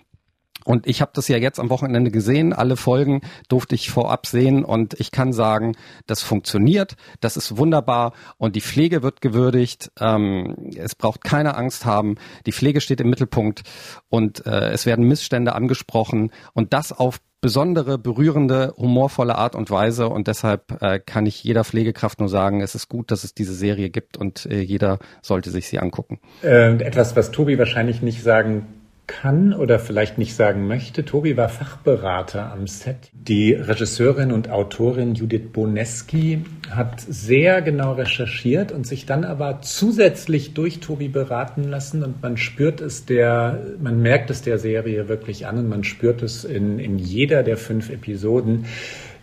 Und 0.66 0.88
ich 0.88 1.02
habe 1.02 1.12
das 1.14 1.28
ja 1.28 1.38
jetzt 1.38 1.60
am 1.60 1.70
Wochenende 1.70 2.12
gesehen. 2.12 2.52
Alle 2.52 2.76
Folgen 2.76 3.22
durfte 3.48 3.76
ich 3.76 3.92
vorab 3.92 4.26
sehen 4.26 4.66
und 4.66 5.00
ich 5.00 5.12
kann 5.12 5.32
sagen, 5.32 5.78
das 6.08 6.24
funktioniert, 6.24 6.96
das 7.22 7.38
ist 7.38 7.58
wunderbar 7.58 8.14
und 8.38 8.56
die 8.56 8.62
Pflege 8.62 9.04
wird 9.04 9.22
gewürdigt. 9.22 9.92
Ähm, 10.00 10.72
es 10.76 10.96
braucht 10.96 11.24
keine 11.24 11.56
Angst 11.56 11.86
haben. 11.86 12.16
Die 12.48 12.52
Pflege 12.52 12.82
steht 12.82 13.00
im 13.00 13.10
Mittelpunkt 13.10 13.62
und 14.10 14.46
äh, 14.46 14.72
es 14.72 14.86
werden 14.86 15.08
Missstände 15.08 15.54
angesprochen 15.54 16.32
und 16.54 16.74
das 16.74 16.92
auf 16.92 17.20
besondere, 17.42 18.00
berührende, 18.00 18.74
humorvolle 18.76 19.36
Art 19.36 19.54
und 19.54 19.70
Weise 19.70 20.10
und 20.10 20.28
deshalb 20.28 20.82
äh, 20.82 21.00
kann 21.00 21.28
ich 21.28 21.44
jeder 21.44 21.64
Pflegekraft 21.64 22.20
nur 22.20 22.28
sagen, 22.28 22.62
es 22.62 22.74
ist 22.74 22.90
gut, 22.90 23.12
dass 23.12 23.24
es 23.24 23.36
diese 23.36 23.54
Serie 23.54 23.92
gibt 23.92 24.18
und 24.18 24.48
äh, 24.48 24.62
jeder 24.62 24.98
sollte 25.22 25.52
sich 25.52 25.68
sie 25.68 25.78
angucken. 25.78 26.20
Äh, 26.42 26.74
etwas, 26.78 27.16
was 27.16 27.30
Tobi 27.30 27.60
wahrscheinlich 27.60 28.02
nicht 28.02 28.24
sagen 28.24 28.66
kann 29.08 29.54
oder 29.54 29.80
vielleicht 29.80 30.18
nicht 30.18 30.36
sagen 30.36 30.68
möchte. 30.68 31.06
Tobi 31.06 31.38
war 31.38 31.50
Fachberater 31.50 32.52
am 32.52 32.68
Set. 32.68 33.10
Die 33.14 33.54
Regisseurin 33.54 34.32
und 34.32 34.50
Autorin 34.50 35.16
Judith 35.16 35.52
Boneski 35.54 36.44
hat 36.70 37.02
sehr 37.02 37.62
genau 37.62 37.94
recherchiert 37.94 38.72
und 38.72 38.88
sich 38.88 39.06
dann 39.06 39.24
aber 39.24 39.62
zusätzlich 39.62 40.54
durch 40.54 40.80
Tobi 40.80 41.08
beraten 41.08 41.64
lassen 41.64 42.04
und 42.04 42.22
man 42.22 42.38
spürt 42.38 42.82
es 42.82 43.06
der, 43.06 43.60
man 43.80 44.02
merkt 44.02 44.30
es 44.30 44.42
der 44.42 44.58
Serie 44.58 45.08
wirklich 45.08 45.48
an 45.48 45.58
und 45.58 45.70
man 45.70 45.84
spürt 45.84 46.22
es 46.22 46.44
in, 46.44 46.80
in 46.80 46.98
jeder 46.98 47.44
der 47.44 47.58
fünf 47.58 47.90
Episoden 47.90 48.66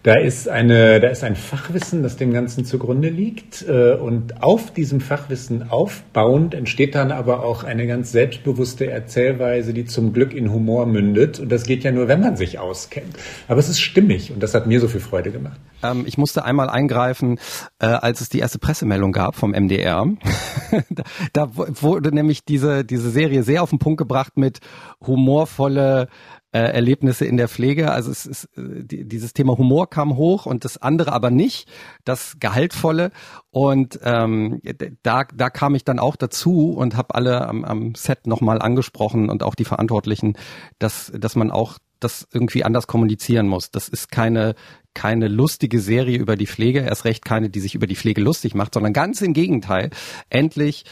da 0.02 0.14
ist 0.14 0.48
eine, 0.48 0.98
da 0.98 1.08
ist 1.08 1.22
ein 1.22 1.36
Fachwissen, 1.36 2.02
das 2.02 2.16
dem 2.16 2.32
Ganzen 2.32 2.64
zugrunde 2.64 3.08
liegt. 3.08 3.64
Äh, 3.68 3.94
und 3.94 4.42
auf 4.42 4.72
diesem 4.72 5.00
Fachwissen 5.00 5.70
aufbauend 5.70 6.54
entsteht 6.54 6.96
dann 6.96 7.12
aber 7.12 7.44
auch 7.44 7.62
eine 7.62 7.86
ganz 7.86 8.10
selbstbewusste 8.10 8.90
Erzählweise, 8.90 9.72
die 9.72 9.84
zum 9.84 10.12
Glück 10.12 10.34
in 10.34 10.52
Humor 10.52 10.86
mündet. 10.86 11.38
Und 11.38 11.52
das 11.52 11.64
geht 11.64 11.84
ja 11.84 11.92
nur, 11.92 12.08
wenn 12.08 12.20
man 12.20 12.36
sich 12.36 12.58
auskennt. 12.58 13.16
Aber 13.46 13.60
es 13.60 13.68
ist 13.68 13.80
stimmig 13.80 14.32
und 14.32 14.42
das 14.42 14.54
hat 14.54 14.66
mir 14.66 14.80
so 14.80 14.88
viel 14.88 15.00
Freude 15.00 15.30
gemacht. 15.30 15.60
Ähm, 15.84 16.02
ich 16.04 16.18
musste 16.18 16.44
einmal 16.44 16.68
eingreifen, 16.68 17.38
äh, 17.78 17.86
als 17.86 18.20
es 18.20 18.28
die 18.28 18.40
erste 18.40 18.58
Pressemeldung 18.58 19.12
gab 19.12 19.36
vom 19.36 19.52
MDR. 19.52 20.04
da, 20.90 21.02
da 21.32 21.50
wurde 21.54 22.12
nämlich 22.12 22.44
diese, 22.44 22.84
diese 22.84 23.10
Serie 23.10 23.44
sehr 23.44 23.62
auf 23.62 23.70
den 23.70 23.78
Punkt 23.78 23.98
gebracht 23.98 24.36
mit 24.36 24.58
humorvolle 25.06 26.08
äh, 26.52 26.60
Erlebnisse 26.60 27.24
in 27.24 27.36
der 27.36 27.48
Pflege. 27.48 27.92
Also 27.92 28.10
es 28.10 28.26
ist, 28.26 28.44
äh, 28.56 28.84
die, 28.84 29.08
dieses 29.08 29.32
Thema 29.32 29.56
Humor 29.58 29.88
kam 29.88 30.16
hoch 30.16 30.46
und 30.46 30.64
das 30.64 30.76
andere 30.76 31.12
aber 31.12 31.30
nicht, 31.30 31.68
das 32.04 32.36
Gehaltvolle. 32.40 33.10
Und 33.50 33.98
ähm, 34.02 34.60
da, 35.02 35.24
da 35.24 35.50
kam 35.50 35.74
ich 35.74 35.84
dann 35.84 35.98
auch 35.98 36.16
dazu 36.16 36.72
und 36.72 36.96
habe 36.96 37.14
alle 37.14 37.48
am, 37.48 37.64
am 37.64 37.94
Set 37.94 38.26
nochmal 38.26 38.60
angesprochen 38.60 39.30
und 39.30 39.42
auch 39.42 39.54
die 39.54 39.64
Verantwortlichen, 39.64 40.36
dass, 40.78 41.12
dass 41.14 41.36
man 41.36 41.50
auch 41.50 41.78
das 42.00 42.26
irgendwie 42.32 42.64
anders 42.64 42.86
kommunizieren 42.86 43.46
muss. 43.46 43.70
Das 43.70 43.88
ist 43.88 44.10
keine 44.10 44.54
keine 44.94 45.28
lustige 45.28 45.80
Serie 45.80 46.18
über 46.18 46.36
die 46.36 46.46
Pflege, 46.46 46.80
erst 46.80 47.04
recht 47.04 47.24
keine, 47.24 47.48
die 47.48 47.60
sich 47.60 47.74
über 47.74 47.86
die 47.86 47.96
Pflege 47.96 48.20
lustig 48.20 48.54
macht, 48.54 48.74
sondern 48.74 48.92
ganz 48.92 49.22
im 49.22 49.32
Gegenteil. 49.32 49.88
Endlich 50.28 50.84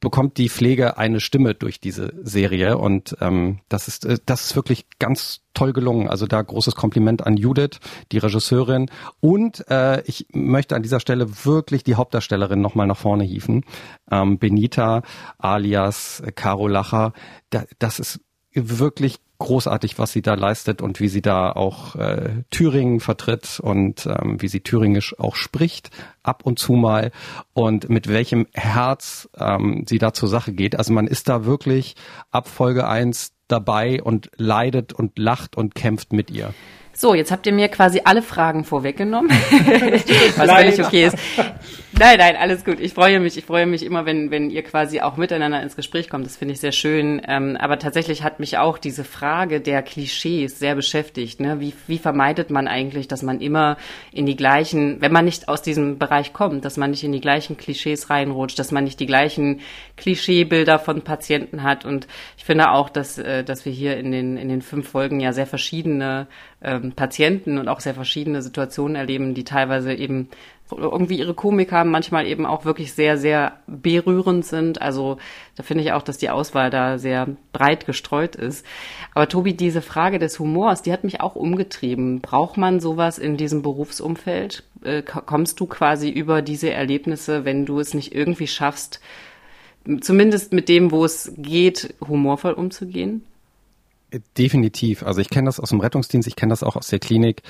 bekommt 0.00 0.38
die 0.38 0.48
Pflege 0.48 0.98
eine 0.98 1.20
Stimme 1.20 1.54
durch 1.54 1.80
diese 1.80 2.12
Serie 2.22 2.78
und 2.78 3.16
ähm, 3.20 3.60
das 3.68 3.88
ist 3.88 4.04
äh, 4.04 4.18
das 4.24 4.46
ist 4.46 4.56
wirklich 4.56 4.86
ganz 4.98 5.40
toll 5.54 5.72
gelungen. 5.72 6.08
Also 6.08 6.26
da 6.26 6.40
großes 6.40 6.74
Kompliment 6.74 7.26
an 7.26 7.36
Judith, 7.36 7.80
die 8.12 8.18
Regisseurin 8.18 8.90
und 9.20 9.68
äh, 9.70 10.02
ich 10.02 10.26
möchte 10.32 10.76
an 10.76 10.82
dieser 10.82 11.00
Stelle 11.00 11.44
wirklich 11.44 11.84
die 11.84 11.96
Hauptdarstellerin 11.96 12.60
nochmal 12.60 12.86
nach 12.86 12.96
vorne 12.96 13.24
hieven. 13.24 13.64
Ähm, 14.10 14.38
Benita 14.38 15.02
alias 15.38 16.22
Caro 16.34 16.68
Lacher, 16.68 17.12
da, 17.50 17.64
das 17.78 17.98
ist 17.98 18.20
wirklich 18.64 19.18
großartig, 19.38 19.98
was 19.98 20.12
sie 20.12 20.22
da 20.22 20.34
leistet 20.34 20.82
und 20.82 20.98
wie 21.00 21.08
sie 21.08 21.22
da 21.22 21.52
auch 21.52 21.94
äh, 21.94 22.42
Thüringen 22.50 23.00
vertritt 23.00 23.60
und 23.60 24.06
ähm, 24.06 24.42
wie 24.42 24.48
sie 24.48 24.60
thüringisch 24.60 25.18
auch 25.18 25.36
spricht, 25.36 25.90
ab 26.22 26.42
und 26.44 26.58
zu 26.58 26.72
mal 26.72 27.12
und 27.52 27.88
mit 27.88 28.08
welchem 28.08 28.46
Herz 28.52 29.28
ähm, 29.38 29.84
sie 29.88 29.98
da 29.98 30.12
zur 30.12 30.28
Sache 30.28 30.52
geht. 30.52 30.76
Also 30.76 30.92
man 30.92 31.06
ist 31.06 31.28
da 31.28 31.44
wirklich 31.44 31.94
ab 32.30 32.48
Folge 32.48 32.88
eins 32.88 33.32
dabei 33.46 34.02
und 34.02 34.30
leidet 34.36 34.92
und 34.92 35.18
lacht 35.18 35.56
und 35.56 35.74
kämpft 35.74 36.12
mit 36.12 36.30
ihr. 36.30 36.52
So, 36.92 37.14
jetzt 37.14 37.30
habt 37.30 37.46
ihr 37.46 37.52
mir 37.52 37.68
quasi 37.68 38.02
alle 38.04 38.22
Fragen 38.22 38.64
vorweggenommen, 38.64 39.30
was 40.36 40.50
völlig 40.50 40.84
okay 40.84 41.06
ist. 41.06 41.16
Nein, 42.00 42.18
nein, 42.18 42.36
alles 42.36 42.64
gut. 42.64 42.78
Ich 42.78 42.94
freue 42.94 43.18
mich, 43.18 43.36
ich 43.36 43.44
freue 43.44 43.66
mich 43.66 43.84
immer, 43.84 44.06
wenn, 44.06 44.30
wenn 44.30 44.50
ihr 44.50 44.62
quasi 44.62 45.00
auch 45.00 45.16
miteinander 45.16 45.60
ins 45.60 45.74
Gespräch 45.74 46.08
kommt. 46.08 46.26
Das 46.26 46.36
finde 46.36 46.54
ich 46.54 46.60
sehr 46.60 46.70
schön. 46.70 47.20
Ähm, 47.26 47.56
aber 47.58 47.80
tatsächlich 47.80 48.22
hat 48.22 48.38
mich 48.38 48.56
auch 48.56 48.78
diese 48.78 49.02
Frage 49.02 49.60
der 49.60 49.82
Klischees 49.82 50.60
sehr 50.60 50.76
beschäftigt. 50.76 51.40
Ne? 51.40 51.58
Wie, 51.58 51.74
wie 51.88 51.98
vermeidet 51.98 52.50
man 52.50 52.68
eigentlich, 52.68 53.08
dass 53.08 53.24
man 53.24 53.40
immer 53.40 53.78
in 54.12 54.26
die 54.26 54.36
gleichen, 54.36 55.00
wenn 55.00 55.10
man 55.10 55.24
nicht 55.24 55.48
aus 55.48 55.60
diesem 55.60 55.98
Bereich 55.98 56.32
kommt, 56.32 56.64
dass 56.64 56.76
man 56.76 56.92
nicht 56.92 57.02
in 57.02 57.10
die 57.10 57.20
gleichen 57.20 57.56
Klischees 57.56 58.10
reinrutscht, 58.10 58.60
dass 58.60 58.70
man 58.70 58.84
nicht 58.84 59.00
die 59.00 59.06
gleichen 59.06 59.58
Klischeebilder 59.96 60.78
von 60.78 61.02
Patienten 61.02 61.64
hat. 61.64 61.84
Und 61.84 62.06
ich 62.36 62.44
finde 62.44 62.70
auch, 62.70 62.90
dass, 62.90 63.18
äh, 63.18 63.42
dass 63.42 63.64
wir 63.64 63.72
hier 63.72 63.96
in 63.96 64.12
den, 64.12 64.36
in 64.36 64.48
den 64.48 64.62
fünf 64.62 64.88
Folgen 64.88 65.18
ja 65.18 65.32
sehr 65.32 65.48
verschiedene 65.48 66.28
ähm, 66.62 66.92
Patienten 66.92 67.58
und 67.58 67.66
auch 67.66 67.80
sehr 67.80 67.94
verschiedene 67.94 68.40
Situationen 68.40 68.94
erleben, 68.94 69.34
die 69.34 69.44
teilweise 69.44 69.94
eben 69.94 70.28
irgendwie 70.76 71.18
ihre 71.18 71.34
Komik 71.34 71.72
haben, 71.72 71.90
manchmal 71.90 72.26
eben 72.26 72.44
auch 72.46 72.64
wirklich 72.64 72.92
sehr, 72.92 73.16
sehr 73.16 73.58
berührend 73.66 74.44
sind. 74.44 74.82
Also 74.82 75.18
da 75.56 75.62
finde 75.62 75.84
ich 75.84 75.92
auch, 75.92 76.02
dass 76.02 76.18
die 76.18 76.30
Auswahl 76.30 76.70
da 76.70 76.98
sehr 76.98 77.28
breit 77.52 77.86
gestreut 77.86 78.36
ist. 78.36 78.64
Aber 79.14 79.28
Tobi, 79.28 79.54
diese 79.54 79.82
Frage 79.82 80.18
des 80.18 80.38
Humors, 80.38 80.82
die 80.82 80.92
hat 80.92 81.04
mich 81.04 81.20
auch 81.20 81.36
umgetrieben. 81.36 82.20
Braucht 82.20 82.56
man 82.56 82.80
sowas 82.80 83.18
in 83.18 83.36
diesem 83.36 83.62
Berufsumfeld? 83.62 84.64
Äh, 84.82 85.02
kommst 85.02 85.60
du 85.60 85.66
quasi 85.66 86.10
über 86.10 86.42
diese 86.42 86.70
Erlebnisse, 86.70 87.44
wenn 87.44 87.66
du 87.66 87.80
es 87.80 87.94
nicht 87.94 88.14
irgendwie 88.14 88.46
schaffst, 88.46 89.00
zumindest 90.00 90.52
mit 90.52 90.68
dem, 90.68 90.90
wo 90.90 91.04
es 91.04 91.32
geht, 91.36 91.94
humorvoll 92.06 92.52
umzugehen? 92.52 93.24
Definitiv. 94.38 95.02
Also 95.02 95.20
ich 95.20 95.28
kenne 95.28 95.46
das 95.46 95.60
aus 95.60 95.68
dem 95.68 95.80
Rettungsdienst, 95.80 96.26
ich 96.26 96.36
kenne 96.36 96.50
das 96.50 96.62
auch 96.62 96.76
aus 96.76 96.88
der 96.88 96.98
Klinik. 96.98 97.42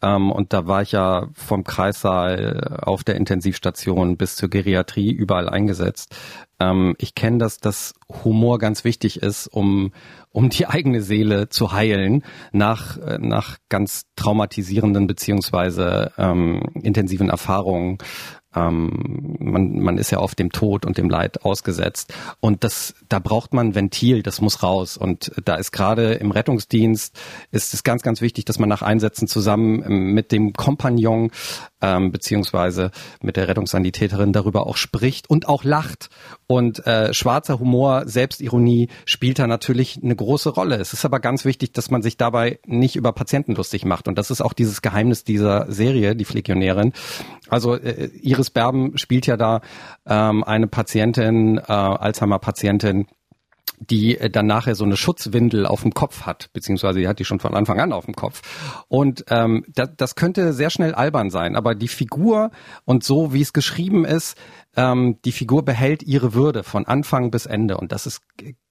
Ähm, 0.00 0.32
und 0.32 0.54
da 0.54 0.66
war 0.66 0.80
ich 0.80 0.92
ja 0.92 1.28
vom 1.34 1.62
Kreissaal 1.62 2.78
auf 2.80 3.04
der 3.04 3.16
Intensivstation 3.16 4.16
bis 4.16 4.36
zur 4.36 4.48
Geriatrie 4.48 5.12
überall 5.12 5.46
eingesetzt. 5.46 6.16
Ähm, 6.58 6.94
ich 6.98 7.14
kenne 7.14 7.36
das, 7.36 7.58
dass 7.58 7.92
Humor 8.24 8.58
ganz 8.58 8.82
wichtig 8.82 9.22
ist, 9.22 9.46
um, 9.48 9.92
um 10.30 10.48
die 10.48 10.66
eigene 10.66 11.02
Seele 11.02 11.50
zu 11.50 11.72
heilen 11.72 12.24
nach, 12.50 12.96
nach 13.18 13.58
ganz 13.68 14.06
traumatisierenden 14.16 15.06
beziehungsweise 15.06 16.12
ähm, 16.16 16.62
intensiven 16.82 17.28
Erfahrungen 17.28 17.98
ähm, 18.56 19.36
man, 19.38 19.78
man 19.80 19.98
ist 19.98 20.10
ja 20.10 20.18
auf 20.18 20.34
dem 20.34 20.50
Tod 20.50 20.86
und 20.86 20.98
dem 20.98 21.10
Leid 21.10 21.44
ausgesetzt. 21.44 22.12
Und 22.40 22.64
das, 22.64 22.94
da 23.08 23.18
braucht 23.18 23.52
man 23.52 23.74
Ventil, 23.74 24.22
das 24.22 24.40
muss 24.40 24.62
raus. 24.62 24.96
Und 24.96 25.32
da 25.44 25.56
ist 25.56 25.70
gerade 25.70 26.14
im 26.14 26.30
Rettungsdienst 26.30 27.14
ist 27.52 27.74
es 27.74 27.84
ganz, 27.84 28.02
ganz 28.02 28.20
wichtig, 28.20 28.46
dass 28.46 28.58
man 28.58 28.68
nach 28.68 28.82
Einsätzen 28.82 29.28
zusammen 29.28 29.84
ähm, 29.86 30.14
mit 30.14 30.32
dem 30.32 30.54
Kompagnon 30.54 31.30
ähm, 31.82 32.10
beziehungsweise 32.10 32.90
mit 33.20 33.36
der 33.36 33.48
Rettungssanitäterin 33.48 34.32
darüber 34.32 34.66
auch 34.66 34.76
spricht 34.76 35.28
und 35.28 35.48
auch 35.48 35.62
lacht. 35.62 36.08
Und 36.46 36.86
äh, 36.86 37.12
schwarzer 37.12 37.58
Humor, 37.58 38.04
Selbstironie 38.06 38.88
spielt 39.04 39.38
da 39.38 39.46
natürlich 39.46 40.00
eine 40.02 40.16
große 40.16 40.50
Rolle. 40.50 40.76
Es 40.76 40.92
ist 40.92 41.04
aber 41.04 41.20
ganz 41.20 41.44
wichtig, 41.44 41.72
dass 41.72 41.90
man 41.90 42.02
sich 42.02 42.16
dabei 42.16 42.58
nicht 42.66 42.96
über 42.96 43.12
Patienten 43.12 43.54
lustig 43.54 43.84
macht. 43.84 44.08
Und 44.08 44.16
das 44.16 44.30
ist 44.30 44.40
auch 44.40 44.52
dieses 44.52 44.80
Geheimnis 44.80 45.24
dieser 45.24 45.70
Serie, 45.70 46.16
die 46.16 46.24
Flegionärin. 46.24 46.92
Also 47.48 47.74
äh, 47.74 48.10
Iris 48.22 48.50
Berben 48.50 48.98
spielt 48.98 49.26
ja 49.26 49.36
da 49.36 49.60
ähm, 50.06 50.44
eine 50.44 50.66
Patientin, 50.66 51.58
äh, 51.58 51.62
Alzheimer-Patientin, 51.72 53.06
die 53.78 54.18
äh, 54.18 54.30
dann 54.30 54.46
nachher 54.46 54.74
so 54.74 54.84
eine 54.84 54.96
Schutzwindel 54.96 55.66
auf 55.66 55.82
dem 55.82 55.92
Kopf 55.92 56.22
hat, 56.22 56.50
beziehungsweise 56.52 57.00
die 57.00 57.08
hat 57.08 57.18
die 57.18 57.24
schon 57.24 57.40
von 57.40 57.54
Anfang 57.54 57.80
an 57.80 57.92
auf 57.92 58.06
dem 58.06 58.14
Kopf. 58.14 58.42
Und 58.88 59.24
ähm, 59.30 59.64
das, 59.68 59.90
das 59.96 60.14
könnte 60.14 60.52
sehr 60.52 60.70
schnell 60.70 60.94
albern 60.94 61.30
sein, 61.30 61.56
aber 61.56 61.74
die 61.74 61.88
Figur 61.88 62.50
und 62.84 63.04
so 63.04 63.32
wie 63.32 63.42
es 63.42 63.52
geschrieben 63.52 64.04
ist, 64.04 64.36
ähm, 64.76 65.18
die 65.24 65.32
Figur 65.32 65.64
behält 65.64 66.02
ihre 66.02 66.34
Würde 66.34 66.62
von 66.62 66.86
Anfang 66.86 67.30
bis 67.30 67.46
Ende. 67.46 67.78
Und 67.78 67.92
das 67.92 68.06
ist 68.06 68.20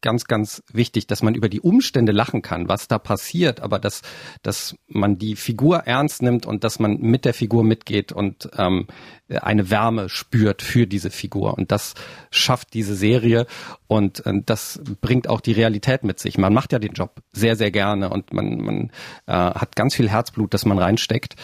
ganz, 0.02 0.26
ganz 0.26 0.64
wichtig, 0.72 1.08
dass 1.08 1.24
man 1.24 1.34
über 1.34 1.50
die 1.50 1.62
Umstände 1.62 2.12
lachen 2.12 2.44
kann, 2.44 2.70
was 2.70 2.88
da 2.88 3.00
passiert, 3.00 3.60
aber 3.62 3.80
dass, 3.80 4.04
dass 4.44 4.76
man 4.88 5.18
die 5.18 5.36
Figur 5.36 5.80
ernst 5.80 6.22
nimmt 6.22 6.46
und 6.46 6.64
dass 6.64 6.78
man 6.78 7.00
mit 7.00 7.26
der 7.26 7.34
Figur 7.34 7.64
mitgeht 7.64 8.12
und 8.12 8.50
ähm, 8.56 8.86
eine 9.30 9.72
Wärme 9.72 10.08
spürt 10.08 10.62
für 10.62 10.86
diese 10.86 11.10
Figur. 11.10 11.58
Und 11.58 11.72
das 11.72 11.96
schafft 12.30 12.76
diese 12.76 12.96
Serie 12.96 13.48
und 13.88 14.24
äh, 14.28 14.34
das 14.46 14.80
bringt 15.02 15.28
auch 15.28 15.42
die 15.42 15.54
Realität 15.54 16.04
mit 16.04 16.20
sich. 16.20 16.38
Man 16.38 16.54
macht 16.54 16.72
ja 16.72 16.78
den 16.78 16.94
Job 16.94 17.22
sehr, 17.32 17.56
sehr 17.56 17.72
gerne 17.72 18.10
und 18.10 18.32
man, 18.32 18.58
man 18.58 18.92
äh, 19.26 19.34
hat 19.34 19.76
ganz 19.76 19.96
viel 19.96 20.10
Herzblut, 20.10 20.54
das 20.54 20.66
man 20.66 20.78
reinsteckt 20.78 21.36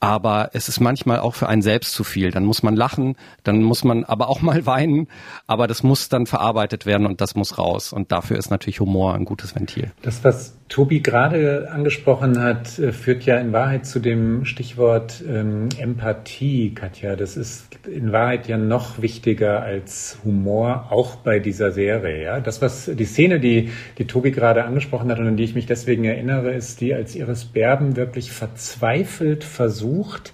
aber 0.00 0.50
es 0.52 0.68
ist 0.68 0.80
manchmal 0.80 1.20
auch 1.20 1.34
für 1.34 1.48
einen 1.48 1.62
selbst 1.62 1.92
zu 1.92 2.04
viel. 2.04 2.30
Dann 2.30 2.44
muss 2.44 2.62
man 2.62 2.76
lachen, 2.76 3.16
dann 3.44 3.62
muss 3.62 3.82
man 3.84 4.04
aber 4.04 4.28
auch 4.28 4.42
mal 4.42 4.66
weinen, 4.66 5.08
aber 5.46 5.66
das 5.66 5.82
muss 5.82 6.08
dann 6.08 6.26
verarbeitet 6.26 6.86
werden 6.86 7.06
und 7.06 7.20
das 7.20 7.34
muss 7.34 7.58
raus. 7.58 7.92
Und 7.92 8.12
dafür 8.12 8.36
ist 8.36 8.50
natürlich 8.50 8.80
Humor 8.80 9.14
ein 9.14 9.24
gutes 9.24 9.54
Ventil. 9.54 9.92
Das, 10.02 10.22
was 10.22 10.56
Tobi 10.68 11.00
gerade 11.00 11.70
angesprochen 11.70 12.42
hat, 12.42 12.78
äh, 12.78 12.92
führt 12.92 13.24
ja 13.24 13.38
in 13.38 13.52
Wahrheit 13.52 13.86
zu 13.86 14.00
dem 14.00 14.44
Stichwort 14.44 15.22
ähm, 15.26 15.68
Empathie, 15.78 16.74
Katja. 16.74 17.14
Das 17.14 17.36
ist 17.36 17.68
in 17.86 18.10
Wahrheit 18.10 18.48
ja 18.48 18.58
noch 18.58 19.00
wichtiger 19.00 19.62
als 19.62 20.18
Humor, 20.24 20.88
auch 20.90 21.16
bei 21.16 21.38
dieser 21.38 21.70
Serie. 21.70 22.22
Ja, 22.22 22.40
das 22.40 22.60
was 22.62 22.90
die 22.92 23.04
Szene, 23.04 23.38
die 23.38 23.70
die 23.98 24.06
Tobi 24.06 24.32
gerade 24.32 24.64
angesprochen 24.64 25.10
hat 25.10 25.20
und 25.20 25.28
an 25.28 25.36
die 25.36 25.44
ich 25.44 25.54
mich 25.54 25.66
deswegen 25.66 26.04
erinnere, 26.04 26.52
ist 26.52 26.80
die, 26.80 26.94
als 26.94 27.14
Iris 27.14 27.44
Berben 27.44 27.96
wirklich 27.96 28.32
verzweifelt 28.32 29.44
versucht, 29.44 30.32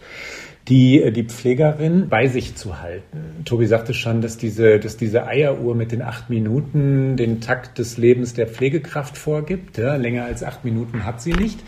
die, 0.68 1.12
die 1.12 1.24
Pflegerin 1.24 2.08
bei 2.08 2.28
sich 2.28 2.54
zu 2.54 2.80
halten. 2.80 3.42
Tobi 3.44 3.66
sagte 3.66 3.94
schon, 3.94 4.20
dass 4.20 4.36
diese, 4.36 4.78
dass 4.78 4.96
diese 4.96 5.26
Eieruhr 5.26 5.74
mit 5.74 5.90
den 5.90 6.02
acht 6.02 6.30
Minuten 6.30 7.16
den 7.16 7.40
Takt 7.40 7.78
des 7.78 7.96
Lebens 7.98 8.34
der 8.34 8.46
Pflegekraft 8.46 9.18
vorgibt. 9.18 9.78
Ja, 9.78 9.96
länger 9.96 10.24
als 10.24 10.44
acht 10.44 10.64
Minuten 10.64 11.04
hat 11.04 11.20
sie 11.20 11.32
nicht. 11.32 11.58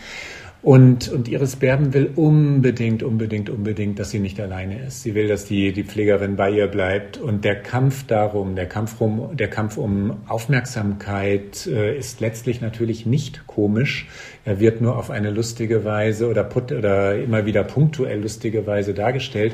Und, 0.65 1.09
und 1.09 1.27
Iris 1.27 1.57
Berben 1.57 1.93
will 1.93 2.09
unbedingt, 2.15 3.03
unbedingt, 3.03 3.51
unbedingt, 3.51 3.99
dass 3.99 4.09
sie 4.09 4.17
nicht 4.17 4.39
alleine 4.39 4.79
ist. 4.87 5.03
Sie 5.03 5.13
will, 5.13 5.27
dass 5.27 5.45
die, 5.45 5.71
die 5.73 5.83
Pflegerin 5.83 6.37
bei 6.37 6.49
ihr 6.49 6.65
bleibt. 6.65 7.17
Und 7.17 7.45
der 7.45 7.61
Kampf 7.61 8.07
darum, 8.07 8.55
der 8.55 8.65
Kampf 8.65 8.99
um, 8.99 9.37
der 9.37 9.47
Kampf 9.47 9.77
um 9.77 10.17
Aufmerksamkeit 10.27 11.67
äh, 11.67 11.95
ist 11.95 12.19
letztlich 12.19 12.61
natürlich 12.61 13.05
nicht 13.05 13.45
komisch. 13.45 14.07
Er 14.43 14.59
wird 14.59 14.81
nur 14.81 14.97
auf 14.97 15.11
eine 15.11 15.29
lustige 15.29 15.85
Weise 15.85 16.27
oder, 16.27 16.43
put, 16.43 16.71
oder 16.71 17.15
immer 17.15 17.45
wieder 17.45 17.63
punktuell 17.63 18.19
lustige 18.19 18.65
Weise 18.65 18.95
dargestellt. 18.95 19.53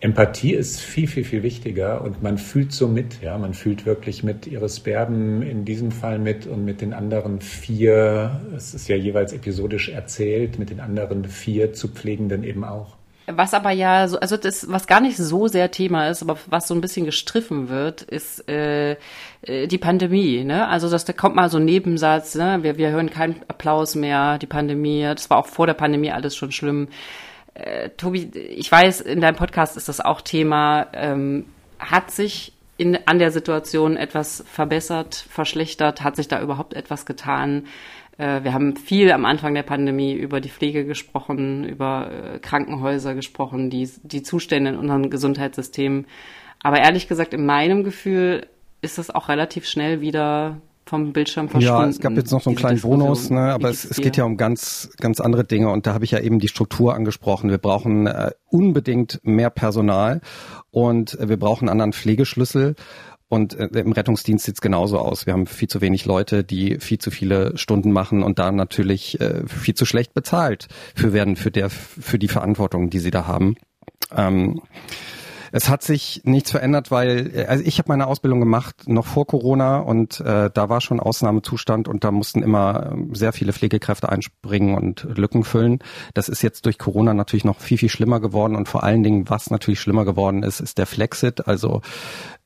Empathie 0.00 0.52
ist 0.52 0.80
viel, 0.80 1.06
viel, 1.08 1.24
viel 1.24 1.42
wichtiger 1.42 2.02
und 2.02 2.22
man 2.22 2.36
fühlt 2.36 2.72
so 2.72 2.88
mit, 2.88 3.22
ja, 3.22 3.38
man 3.38 3.54
fühlt 3.54 3.86
wirklich 3.86 4.22
mit 4.22 4.46
Iris 4.46 4.80
Berben 4.80 5.40
in 5.40 5.64
diesem 5.64 5.92
Fall 5.92 6.18
mit 6.18 6.46
und 6.46 6.64
mit 6.64 6.82
den 6.82 6.92
anderen 6.92 7.40
vier, 7.40 8.42
es 8.54 8.74
ist 8.74 8.88
ja 8.88 8.96
jeweils 8.96 9.32
episodisch 9.32 9.88
erzählt, 9.88 10.58
mit 10.58 10.68
den 10.68 10.80
anderen 10.80 11.24
vier 11.24 11.72
zu 11.72 11.88
Pflegenden 11.88 12.44
eben 12.44 12.64
auch. 12.64 12.96
Was 13.26 13.54
aber 13.54 13.70
ja 13.70 14.06
so, 14.06 14.20
also 14.20 14.36
das, 14.36 14.70
was 14.70 14.86
gar 14.86 15.00
nicht 15.00 15.16
so 15.16 15.48
sehr 15.48 15.70
Thema 15.70 16.08
ist, 16.08 16.22
aber 16.22 16.36
was 16.48 16.68
so 16.68 16.74
ein 16.74 16.82
bisschen 16.82 17.06
gestriffen 17.06 17.70
wird, 17.70 18.02
ist 18.02 18.46
äh, 18.50 18.96
äh 19.42 19.66
die 19.66 19.78
Pandemie. 19.78 20.44
Ne? 20.44 20.68
Also 20.68 20.90
das, 20.90 21.06
da 21.06 21.14
kommt 21.14 21.34
mal 21.34 21.48
so 21.48 21.56
ein 21.56 21.64
Nebensatz, 21.64 22.34
ne? 22.34 22.58
wir, 22.60 22.76
wir 22.76 22.90
hören 22.90 23.08
keinen 23.08 23.40
Applaus 23.48 23.94
mehr, 23.94 24.36
die 24.36 24.46
Pandemie, 24.46 25.04
das 25.04 25.30
war 25.30 25.38
auch 25.38 25.46
vor 25.46 25.66
der 25.66 25.72
Pandemie 25.72 26.12
alles 26.12 26.36
schon 26.36 26.52
schlimm 26.52 26.88
äh, 27.54 27.90
Tobi, 27.90 28.30
ich 28.34 28.70
weiß, 28.70 29.00
in 29.00 29.20
deinem 29.20 29.36
Podcast 29.36 29.76
ist 29.76 29.88
das 29.88 30.00
auch 30.00 30.20
Thema. 30.20 30.88
Ähm, 30.92 31.46
hat 31.78 32.10
sich 32.10 32.52
in, 32.76 32.98
an 33.06 33.18
der 33.18 33.30
Situation 33.30 33.96
etwas 33.96 34.44
verbessert, 34.46 35.14
verschlechtert? 35.14 36.02
Hat 36.02 36.16
sich 36.16 36.28
da 36.28 36.40
überhaupt 36.42 36.74
etwas 36.74 37.06
getan? 37.06 37.66
Äh, 38.18 38.42
wir 38.42 38.52
haben 38.52 38.76
viel 38.76 39.12
am 39.12 39.24
Anfang 39.24 39.54
der 39.54 39.62
Pandemie 39.62 40.14
über 40.14 40.40
die 40.40 40.50
Pflege 40.50 40.84
gesprochen, 40.84 41.64
über 41.64 42.10
äh, 42.10 42.38
Krankenhäuser 42.38 43.14
gesprochen, 43.14 43.70
die, 43.70 43.88
die 44.02 44.22
Zustände 44.22 44.70
in 44.70 44.76
unserem 44.76 45.10
Gesundheitssystem. 45.10 46.06
Aber 46.60 46.78
ehrlich 46.78 47.08
gesagt, 47.08 47.34
in 47.34 47.46
meinem 47.46 47.84
Gefühl 47.84 48.46
ist 48.82 48.98
das 48.98 49.10
auch 49.10 49.28
relativ 49.28 49.66
schnell 49.66 50.00
wieder 50.00 50.60
vom 50.86 51.12
Bildschirm 51.12 51.48
verschwunden. 51.48 51.82
Ja, 51.82 51.88
es 51.88 52.00
gab 52.00 52.12
jetzt 52.12 52.30
noch 52.30 52.42
so 52.42 52.50
einen 52.50 52.56
kleinen 52.56 52.80
Bonus, 52.80 53.30
ne, 53.30 53.52
aber 53.52 53.70
es, 53.70 53.84
es 53.84 53.96
geht 53.96 54.16
ja 54.16 54.24
um 54.24 54.36
ganz, 54.36 54.90
ganz 54.98 55.20
andere 55.20 55.44
Dinge 55.44 55.70
und 55.70 55.86
da 55.86 55.94
habe 55.94 56.04
ich 56.04 56.10
ja 56.10 56.20
eben 56.20 56.38
die 56.38 56.48
Struktur 56.48 56.94
angesprochen. 56.94 57.50
Wir 57.50 57.58
brauchen 57.58 58.06
äh, 58.06 58.32
unbedingt 58.50 59.20
mehr 59.22 59.50
Personal 59.50 60.20
und 60.70 61.18
äh, 61.18 61.28
wir 61.28 61.38
brauchen 61.38 61.68
einen 61.68 61.80
anderen 61.80 61.92
Pflegeschlüssel. 61.92 62.74
Und 63.28 63.54
äh, 63.54 63.66
im 63.80 63.92
Rettungsdienst 63.92 64.44
sieht's 64.44 64.60
genauso 64.60 64.98
aus. 64.98 65.26
Wir 65.26 65.32
haben 65.32 65.46
viel 65.46 65.66
zu 65.66 65.80
wenig 65.80 66.04
Leute, 66.04 66.44
die 66.44 66.78
viel 66.78 66.98
zu 66.98 67.10
viele 67.10 67.56
Stunden 67.56 67.90
machen 67.90 68.22
und 68.22 68.38
da 68.38 68.52
natürlich 68.52 69.20
äh, 69.20 69.46
viel 69.46 69.74
zu 69.74 69.86
schlecht 69.86 70.14
bezahlt 70.14 70.68
für 70.94 71.12
werden, 71.12 71.34
für 71.34 71.50
der, 71.50 71.70
für 71.70 72.18
die 72.18 72.28
Verantwortung, 72.28 72.90
die 72.90 72.98
sie 72.98 73.10
da 73.10 73.26
haben. 73.26 73.56
Ähm, 74.14 74.60
es 75.56 75.68
hat 75.68 75.84
sich 75.84 76.20
nichts 76.24 76.50
verändert, 76.50 76.90
weil 76.90 77.30
äh, 77.32 77.46
also 77.46 77.62
ich 77.64 77.78
habe 77.78 77.88
meine 77.88 78.08
Ausbildung 78.08 78.40
gemacht 78.40 78.88
noch 78.88 79.06
vor 79.06 79.24
Corona 79.24 79.78
und 79.78 80.18
äh, 80.18 80.50
da 80.52 80.68
war 80.68 80.80
schon 80.80 80.98
Ausnahmezustand 80.98 81.86
und 81.86 82.02
da 82.02 82.10
mussten 82.10 82.42
immer 82.42 82.90
ähm, 82.90 83.14
sehr 83.14 83.32
viele 83.32 83.52
Pflegekräfte 83.52 84.08
einspringen 84.08 84.76
und 84.76 85.06
Lücken 85.16 85.44
füllen. 85.44 85.78
Das 86.12 86.28
ist 86.28 86.42
jetzt 86.42 86.66
durch 86.66 86.76
Corona 86.76 87.14
natürlich 87.14 87.44
noch 87.44 87.60
viel 87.60 87.78
viel 87.78 87.88
schlimmer 87.88 88.18
geworden 88.18 88.56
und 88.56 88.68
vor 88.68 88.82
allen 88.82 89.04
Dingen, 89.04 89.30
was 89.30 89.48
natürlich 89.48 89.78
schlimmer 89.78 90.04
geworden 90.04 90.42
ist, 90.42 90.58
ist 90.58 90.76
der 90.76 90.86
Flexit, 90.86 91.46
also 91.46 91.82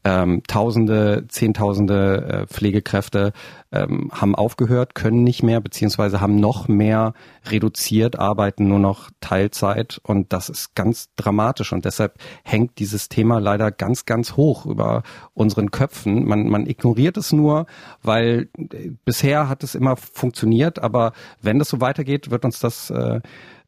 ähm, 0.08 0.42
Tausende, 0.46 1.26
Zehntausende 1.28 2.46
äh, 2.46 2.46
Pflegekräfte 2.46 3.32
ähm, 3.70 4.10
haben 4.10 4.34
aufgehört, 4.34 4.94
können 4.94 5.22
nicht 5.22 5.42
mehr, 5.42 5.60
beziehungsweise 5.60 6.22
haben 6.22 6.36
noch 6.36 6.66
mehr 6.66 7.12
reduziert, 7.44 8.18
arbeiten 8.18 8.68
nur 8.68 8.78
noch 8.78 9.10
Teilzeit. 9.20 10.00
Und 10.02 10.32
das 10.32 10.48
ist 10.48 10.74
ganz 10.74 11.10
dramatisch. 11.16 11.74
Und 11.74 11.84
deshalb 11.84 12.14
hängt 12.42 12.78
dieses 12.78 13.10
Thema 13.10 13.38
leider 13.38 13.70
ganz, 13.70 14.06
ganz 14.06 14.34
hoch 14.34 14.64
über 14.64 15.02
unseren 15.34 15.70
Köpfen. 15.70 16.26
Man, 16.26 16.48
man 16.48 16.66
ignoriert 16.66 17.18
es 17.18 17.32
nur, 17.32 17.66
weil 18.02 18.48
äh, 18.56 18.92
bisher 19.04 19.50
hat 19.50 19.62
es 19.62 19.74
immer 19.74 19.96
funktioniert, 19.96 20.78
aber 20.78 21.12
wenn 21.42 21.58
das 21.58 21.68
so 21.68 21.82
weitergeht, 21.82 22.30
wird 22.30 22.46
uns 22.46 22.60
das 22.60 22.88
äh, 22.88 23.20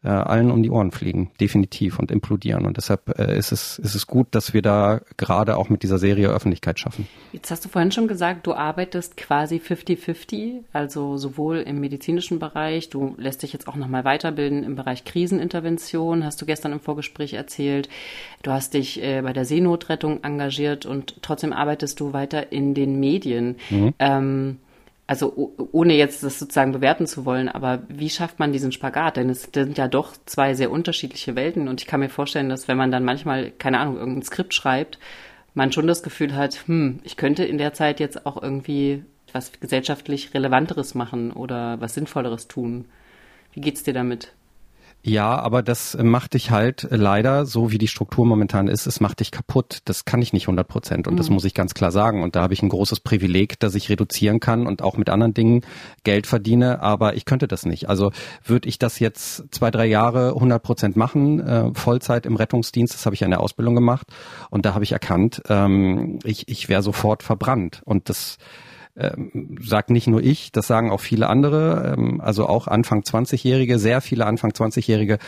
äh, 0.02 0.08
allen 0.08 0.50
um 0.50 0.62
die 0.62 0.70
Ohren 0.70 0.92
fliegen, 0.92 1.30
definitiv 1.40 1.98
und 1.98 2.10
implodieren. 2.10 2.64
Und 2.64 2.78
deshalb 2.78 3.18
äh, 3.18 3.36
ist 3.36 3.52
es 3.52 3.78
ist 3.78 3.94
es 3.94 4.06
gut, 4.06 4.28
dass 4.30 4.54
wir 4.54 4.62
da 4.62 5.02
gerade 5.18 5.56
auch 5.58 5.68
mit 5.68 5.82
dieser 5.82 5.98
Serie 5.98 6.28
Öffentlichkeit 6.28 6.78
schaffen. 6.78 7.06
Jetzt 7.32 7.50
hast 7.50 7.64
du 7.64 7.68
vorhin 7.68 7.92
schon 7.92 8.08
gesagt, 8.08 8.46
du 8.46 8.54
arbeitest 8.54 9.18
quasi 9.18 9.56
50-50, 9.56 10.60
also 10.72 11.18
sowohl 11.18 11.58
im 11.58 11.80
medizinischen 11.80 12.38
Bereich, 12.38 12.88
du 12.88 13.14
lässt 13.18 13.42
dich 13.42 13.52
jetzt 13.52 13.68
auch 13.68 13.76
nochmal 13.76 14.04
weiterbilden 14.04 14.64
im 14.64 14.74
Bereich 14.74 15.04
Krisenintervention, 15.04 16.24
hast 16.24 16.40
du 16.40 16.46
gestern 16.46 16.72
im 16.72 16.80
Vorgespräch 16.80 17.34
erzählt. 17.34 17.90
Du 18.42 18.52
hast 18.52 18.72
dich 18.72 19.02
äh, 19.02 19.20
bei 19.20 19.34
der 19.34 19.44
Seenotrettung 19.44 20.24
engagiert 20.24 20.86
und 20.86 21.22
trotzdem 21.22 21.52
arbeitest 21.52 22.00
du 22.00 22.14
weiter 22.14 22.52
in 22.52 22.72
den 22.72 22.98
Medien. 23.00 23.56
Mhm. 23.68 23.94
Ähm, 23.98 24.58
also 25.10 25.56
ohne 25.72 25.94
jetzt 25.94 26.22
das 26.22 26.38
sozusagen 26.38 26.70
bewerten 26.70 27.04
zu 27.04 27.24
wollen, 27.24 27.48
aber 27.48 27.82
wie 27.88 28.08
schafft 28.08 28.38
man 28.38 28.52
diesen 28.52 28.70
Spagat? 28.70 29.16
Denn 29.16 29.28
es 29.28 29.48
sind 29.52 29.76
ja 29.76 29.88
doch 29.88 30.12
zwei 30.24 30.54
sehr 30.54 30.70
unterschiedliche 30.70 31.34
Welten 31.34 31.66
und 31.66 31.80
ich 31.80 31.88
kann 31.88 31.98
mir 31.98 32.08
vorstellen, 32.08 32.48
dass 32.48 32.68
wenn 32.68 32.76
man 32.76 32.92
dann 32.92 33.04
manchmal, 33.04 33.50
keine 33.50 33.80
Ahnung, 33.80 33.96
irgendein 33.96 34.22
Skript 34.22 34.54
schreibt, 34.54 35.00
man 35.52 35.72
schon 35.72 35.88
das 35.88 36.04
Gefühl 36.04 36.36
hat, 36.36 36.68
hm, 36.68 37.00
ich 37.02 37.16
könnte 37.16 37.44
in 37.44 37.58
der 37.58 37.72
Zeit 37.72 37.98
jetzt 37.98 38.24
auch 38.24 38.40
irgendwie 38.40 39.02
was 39.32 39.50
gesellschaftlich 39.58 40.32
Relevanteres 40.32 40.94
machen 40.94 41.32
oder 41.32 41.80
was 41.80 41.94
Sinnvolleres 41.94 42.46
tun. 42.46 42.84
Wie 43.52 43.62
geht's 43.62 43.82
dir 43.82 43.94
damit? 43.94 44.32
Ja, 45.02 45.38
aber 45.38 45.62
das 45.62 45.96
macht 45.96 46.34
dich 46.34 46.50
halt 46.50 46.86
leider, 46.90 47.46
so 47.46 47.70
wie 47.70 47.78
die 47.78 47.88
Struktur 47.88 48.26
momentan 48.26 48.68
ist, 48.68 48.86
es 48.86 49.00
macht 49.00 49.20
dich 49.20 49.30
kaputt. 49.30 49.78
Das 49.86 50.04
kann 50.04 50.20
ich 50.20 50.34
nicht 50.34 50.44
100 50.44 50.68
Prozent 50.68 51.08
und 51.08 51.14
mhm. 51.14 51.18
das 51.18 51.30
muss 51.30 51.46
ich 51.46 51.54
ganz 51.54 51.72
klar 51.72 51.90
sagen. 51.90 52.22
Und 52.22 52.36
da 52.36 52.42
habe 52.42 52.52
ich 52.52 52.62
ein 52.62 52.68
großes 52.68 53.00
Privileg, 53.00 53.58
dass 53.60 53.74
ich 53.74 53.88
reduzieren 53.88 54.40
kann 54.40 54.66
und 54.66 54.82
auch 54.82 54.98
mit 54.98 55.08
anderen 55.08 55.32
Dingen 55.32 55.62
Geld 56.04 56.26
verdiene, 56.26 56.82
aber 56.82 57.16
ich 57.16 57.24
könnte 57.24 57.48
das 57.48 57.64
nicht. 57.64 57.88
Also 57.88 58.12
würde 58.44 58.68
ich 58.68 58.78
das 58.78 58.98
jetzt 58.98 59.44
zwei, 59.52 59.70
drei 59.70 59.86
Jahre 59.86 60.34
100 60.34 60.62
Prozent 60.62 60.96
machen, 60.96 61.40
äh, 61.40 61.70
Vollzeit 61.72 62.26
im 62.26 62.36
Rettungsdienst, 62.36 62.92
das 62.92 63.06
habe 63.06 63.14
ich 63.14 63.22
in 63.22 63.30
der 63.30 63.40
Ausbildung 63.40 63.74
gemacht 63.74 64.06
und 64.50 64.66
da 64.66 64.74
habe 64.74 64.84
ich 64.84 64.92
erkannt, 64.92 65.42
ähm, 65.48 66.18
ich, 66.24 66.48
ich 66.48 66.68
wäre 66.68 66.82
sofort 66.82 67.22
verbrannt 67.22 67.80
und 67.86 68.10
das 68.10 68.36
ähm, 68.96 69.56
sagt 69.60 69.90
nicht 69.90 70.06
nur 70.06 70.22
ich, 70.22 70.52
das 70.52 70.66
sagen 70.66 70.90
auch 70.90 71.00
viele 71.00 71.28
andere, 71.28 71.94
ähm, 71.96 72.20
also 72.20 72.46
auch 72.46 72.66
Anfang 72.66 73.02
20-Jährige, 73.02 73.78
sehr 73.78 74.00
viele 74.00 74.26
Anfang 74.26 74.50
20-Jährige 74.50 75.18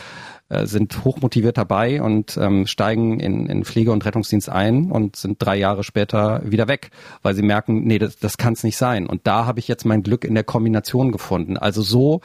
äh, 0.49 0.65
sind 0.65 1.03
hochmotiviert 1.03 1.57
dabei 1.57 2.01
und 2.01 2.37
ähm, 2.37 2.67
steigen 2.67 3.19
in, 3.19 3.47
in 3.47 3.63
Pflege- 3.63 3.91
und 3.91 4.05
Rettungsdienst 4.05 4.49
ein 4.49 4.91
und 4.91 5.15
sind 5.15 5.41
drei 5.41 5.55
Jahre 5.55 5.83
später 5.83 6.41
wieder 6.43 6.67
weg, 6.67 6.91
weil 7.21 7.35
sie 7.35 7.41
merken, 7.41 7.83
nee, 7.85 7.99
das, 7.99 8.17
das 8.17 8.37
kann 8.37 8.53
es 8.53 8.63
nicht 8.63 8.77
sein. 8.77 9.07
Und 9.07 9.25
da 9.25 9.45
habe 9.45 9.59
ich 9.59 9.67
jetzt 9.67 9.85
mein 9.85 10.03
Glück 10.03 10.25
in 10.25 10.35
der 10.35 10.43
Kombination 10.43 11.11
gefunden. 11.11 11.57
Also 11.57 11.81
so, 11.81 12.21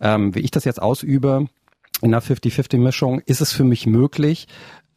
ähm, 0.00 0.34
wie 0.34 0.40
ich 0.40 0.50
das 0.50 0.64
jetzt 0.64 0.80
ausübe, 0.80 1.48
in 2.02 2.14
einer 2.14 2.22
50-50-Mischung, 2.22 3.20
ist 3.20 3.40
es 3.40 3.52
für 3.52 3.64
mich 3.64 3.86
möglich, 3.86 4.48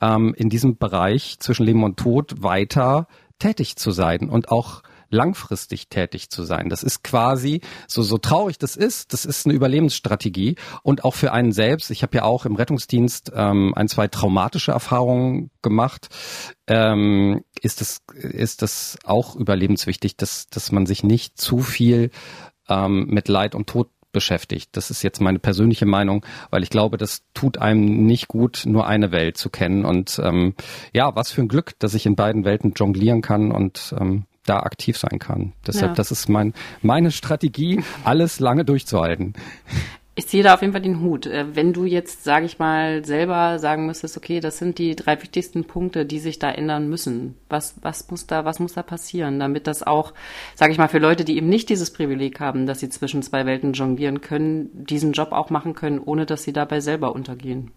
ähm, 0.01 0.33
in 0.37 0.49
diesem 0.49 0.77
Bereich 0.77 1.37
zwischen 1.39 1.65
Leben 1.65 1.83
und 1.83 1.97
Tod 1.97 2.43
weiter 2.43 3.07
tätig 3.39 3.77
zu 3.77 3.91
sein 3.91 4.29
und 4.29 4.51
auch 4.51 4.83
langfristig 5.09 5.89
tätig 5.89 6.29
zu 6.29 6.43
sein. 6.43 6.69
Das 6.69 6.83
ist 6.83 7.03
quasi, 7.03 7.61
so, 7.87 8.01
so 8.01 8.17
traurig 8.17 8.57
das 8.57 8.75
ist, 8.75 9.13
das 9.13 9.25
ist 9.25 9.45
eine 9.45 9.55
Überlebensstrategie 9.55 10.55
und 10.83 11.03
auch 11.03 11.15
für 11.15 11.31
einen 11.31 11.51
selbst. 11.51 11.91
Ich 11.91 12.03
habe 12.03 12.17
ja 12.17 12.23
auch 12.23 12.45
im 12.45 12.55
Rettungsdienst 12.55 13.31
ähm, 13.35 13.73
ein, 13.75 13.87
zwei 13.87 14.07
traumatische 14.07 14.71
Erfahrungen 14.71 15.51
gemacht. 15.61 16.09
Ähm, 16.67 17.43
ist 17.61 17.81
das 17.81 18.01
ist 18.13 18.61
das 18.61 18.97
auch 19.03 19.35
überlebenswichtig, 19.35 20.17
dass 20.17 20.47
dass 20.49 20.71
man 20.71 20.85
sich 20.85 21.03
nicht 21.03 21.39
zu 21.39 21.59
viel 21.59 22.11
ähm, 22.67 23.07
mit 23.07 23.27
Leid 23.27 23.55
und 23.55 23.67
Tod 23.67 23.89
beschäftigt. 24.11 24.69
Das 24.73 24.89
ist 24.89 25.03
jetzt 25.03 25.21
meine 25.21 25.39
persönliche 25.39 25.85
Meinung, 25.85 26.25
weil 26.49 26.63
ich 26.63 26.69
glaube, 26.69 26.97
das 26.97 27.23
tut 27.33 27.57
einem 27.57 28.05
nicht 28.05 28.27
gut, 28.27 28.63
nur 28.65 28.87
eine 28.87 29.11
Welt 29.11 29.37
zu 29.37 29.49
kennen. 29.49 29.85
Und 29.85 30.19
ähm, 30.23 30.55
ja, 30.93 31.15
was 31.15 31.31
für 31.31 31.41
ein 31.41 31.47
Glück, 31.47 31.77
dass 31.79 31.93
ich 31.93 32.05
in 32.05 32.15
beiden 32.15 32.45
Welten 32.45 32.73
jonglieren 32.75 33.21
kann 33.21 33.51
und 33.51 33.93
ähm, 33.99 34.25
da 34.49 34.57
aktiv 34.57 34.97
sein 34.97 35.19
kann. 35.19 35.53
Deshalb, 35.65 35.91
ja. 35.91 35.95
das 35.95 36.11
ist 36.11 36.27
mein, 36.29 36.53
meine 36.81 37.11
Strategie, 37.11 37.83
alles 38.03 38.39
lange 38.39 38.65
durchzuhalten. 38.65 39.33
Ich 40.19 40.27
ziehe 40.27 40.43
da 40.43 40.55
auf 40.55 40.59
jeden 40.59 40.73
Fall 40.73 40.81
den 40.81 40.99
Hut. 40.99 41.27
Äh, 41.27 41.55
wenn 41.55 41.71
du 41.71 41.85
jetzt, 41.85 42.25
sage 42.25 42.45
ich 42.45 42.59
mal, 42.59 43.05
selber 43.05 43.57
sagen 43.57 43.85
müsstest, 43.85 44.17
okay, 44.17 44.41
das 44.41 44.57
sind 44.57 44.77
die 44.77 44.93
drei 44.93 45.21
wichtigsten 45.21 45.63
Punkte, 45.63 46.05
die 46.05 46.19
sich 46.19 46.39
da 46.39 46.51
ändern 46.51 46.89
müssen. 46.89 47.35
Was, 47.47 47.75
was 47.83 48.11
muss 48.11 48.27
da, 48.27 48.43
was 48.43 48.59
muss 48.59 48.73
da 48.73 48.83
passieren, 48.83 49.39
damit 49.39 49.65
das 49.65 49.81
auch, 49.81 50.13
sage 50.55 50.73
ich 50.73 50.77
mal, 50.77 50.89
für 50.89 50.99
Leute, 50.99 51.23
die 51.23 51.37
eben 51.37 51.47
nicht 51.47 51.69
dieses 51.69 51.93
Privileg 51.93 52.41
haben, 52.41 52.65
dass 52.65 52.81
sie 52.81 52.89
zwischen 52.89 53.23
zwei 53.23 53.45
Welten 53.45 53.71
jonglieren 53.71 54.19
können, 54.19 54.69
diesen 54.73 55.13
Job 55.13 55.31
auch 55.31 55.51
machen 55.51 55.73
können, 55.73 55.99
ohne 55.99 56.25
dass 56.25 56.43
sie 56.43 56.51
dabei 56.51 56.81
selber 56.81 57.15
untergehen? 57.15 57.71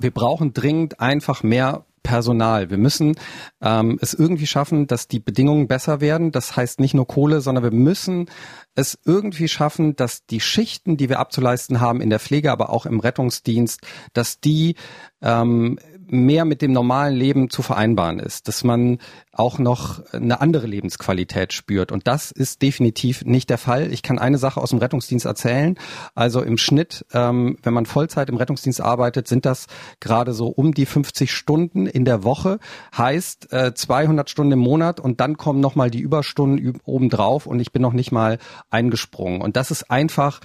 Wir 0.00 0.10
brauchen 0.10 0.52
dringend 0.52 0.98
einfach 0.98 1.44
mehr 1.44 1.84
Personal. 2.06 2.70
Wir 2.70 2.78
müssen 2.78 3.16
ähm, 3.60 3.98
es 4.00 4.14
irgendwie 4.14 4.46
schaffen, 4.46 4.86
dass 4.86 5.08
die 5.08 5.18
Bedingungen 5.18 5.66
besser 5.66 6.00
werden. 6.00 6.30
Das 6.30 6.56
heißt 6.56 6.78
nicht 6.78 6.94
nur 6.94 7.08
Kohle, 7.08 7.40
sondern 7.40 7.64
wir 7.64 7.72
müssen 7.72 8.30
es 8.76 8.96
irgendwie 9.04 9.48
schaffen, 9.48 9.96
dass 9.96 10.24
die 10.24 10.38
Schichten, 10.38 10.96
die 10.96 11.08
wir 11.08 11.18
abzuleisten 11.18 11.80
haben 11.80 12.00
in 12.00 12.10
der 12.10 12.20
Pflege, 12.20 12.52
aber 12.52 12.70
auch 12.70 12.86
im 12.86 13.00
Rettungsdienst, 13.00 13.80
dass 14.12 14.38
die 14.38 14.76
ähm, 15.20 15.80
mehr 16.08 16.44
mit 16.44 16.62
dem 16.62 16.72
normalen 16.72 17.14
Leben 17.14 17.50
zu 17.50 17.62
vereinbaren 17.62 18.18
ist, 18.18 18.48
dass 18.48 18.64
man 18.64 18.98
auch 19.32 19.58
noch 19.58 20.00
eine 20.12 20.40
andere 20.40 20.66
Lebensqualität 20.66 21.52
spürt. 21.52 21.92
Und 21.92 22.06
das 22.06 22.30
ist 22.30 22.62
definitiv 22.62 23.24
nicht 23.24 23.50
der 23.50 23.58
Fall. 23.58 23.92
Ich 23.92 24.02
kann 24.02 24.18
eine 24.18 24.38
Sache 24.38 24.60
aus 24.60 24.70
dem 24.70 24.78
Rettungsdienst 24.78 25.26
erzählen. 25.26 25.76
Also 26.14 26.42
im 26.42 26.58
Schnitt, 26.58 27.04
ähm, 27.12 27.58
wenn 27.62 27.74
man 27.74 27.86
Vollzeit 27.86 28.28
im 28.28 28.36
Rettungsdienst 28.36 28.80
arbeitet, 28.80 29.28
sind 29.28 29.44
das 29.44 29.66
gerade 30.00 30.32
so 30.32 30.46
um 30.48 30.72
die 30.72 30.86
50 30.86 31.32
Stunden 31.32 31.86
in 31.86 32.04
der 32.04 32.24
Woche. 32.24 32.58
Heißt 32.96 33.52
äh, 33.52 33.74
200 33.74 34.30
Stunden 34.30 34.52
im 34.52 34.58
Monat 34.60 35.00
und 35.00 35.20
dann 35.20 35.36
kommen 35.36 35.60
nochmal 35.60 35.90
die 35.90 36.00
Überstunden 36.00 36.80
obendrauf 36.84 37.46
und 37.46 37.60
ich 37.60 37.72
bin 37.72 37.82
noch 37.82 37.92
nicht 37.92 38.12
mal 38.12 38.38
eingesprungen. 38.70 39.42
Und 39.42 39.56
das 39.56 39.70
ist 39.70 39.90
einfach 39.90 40.40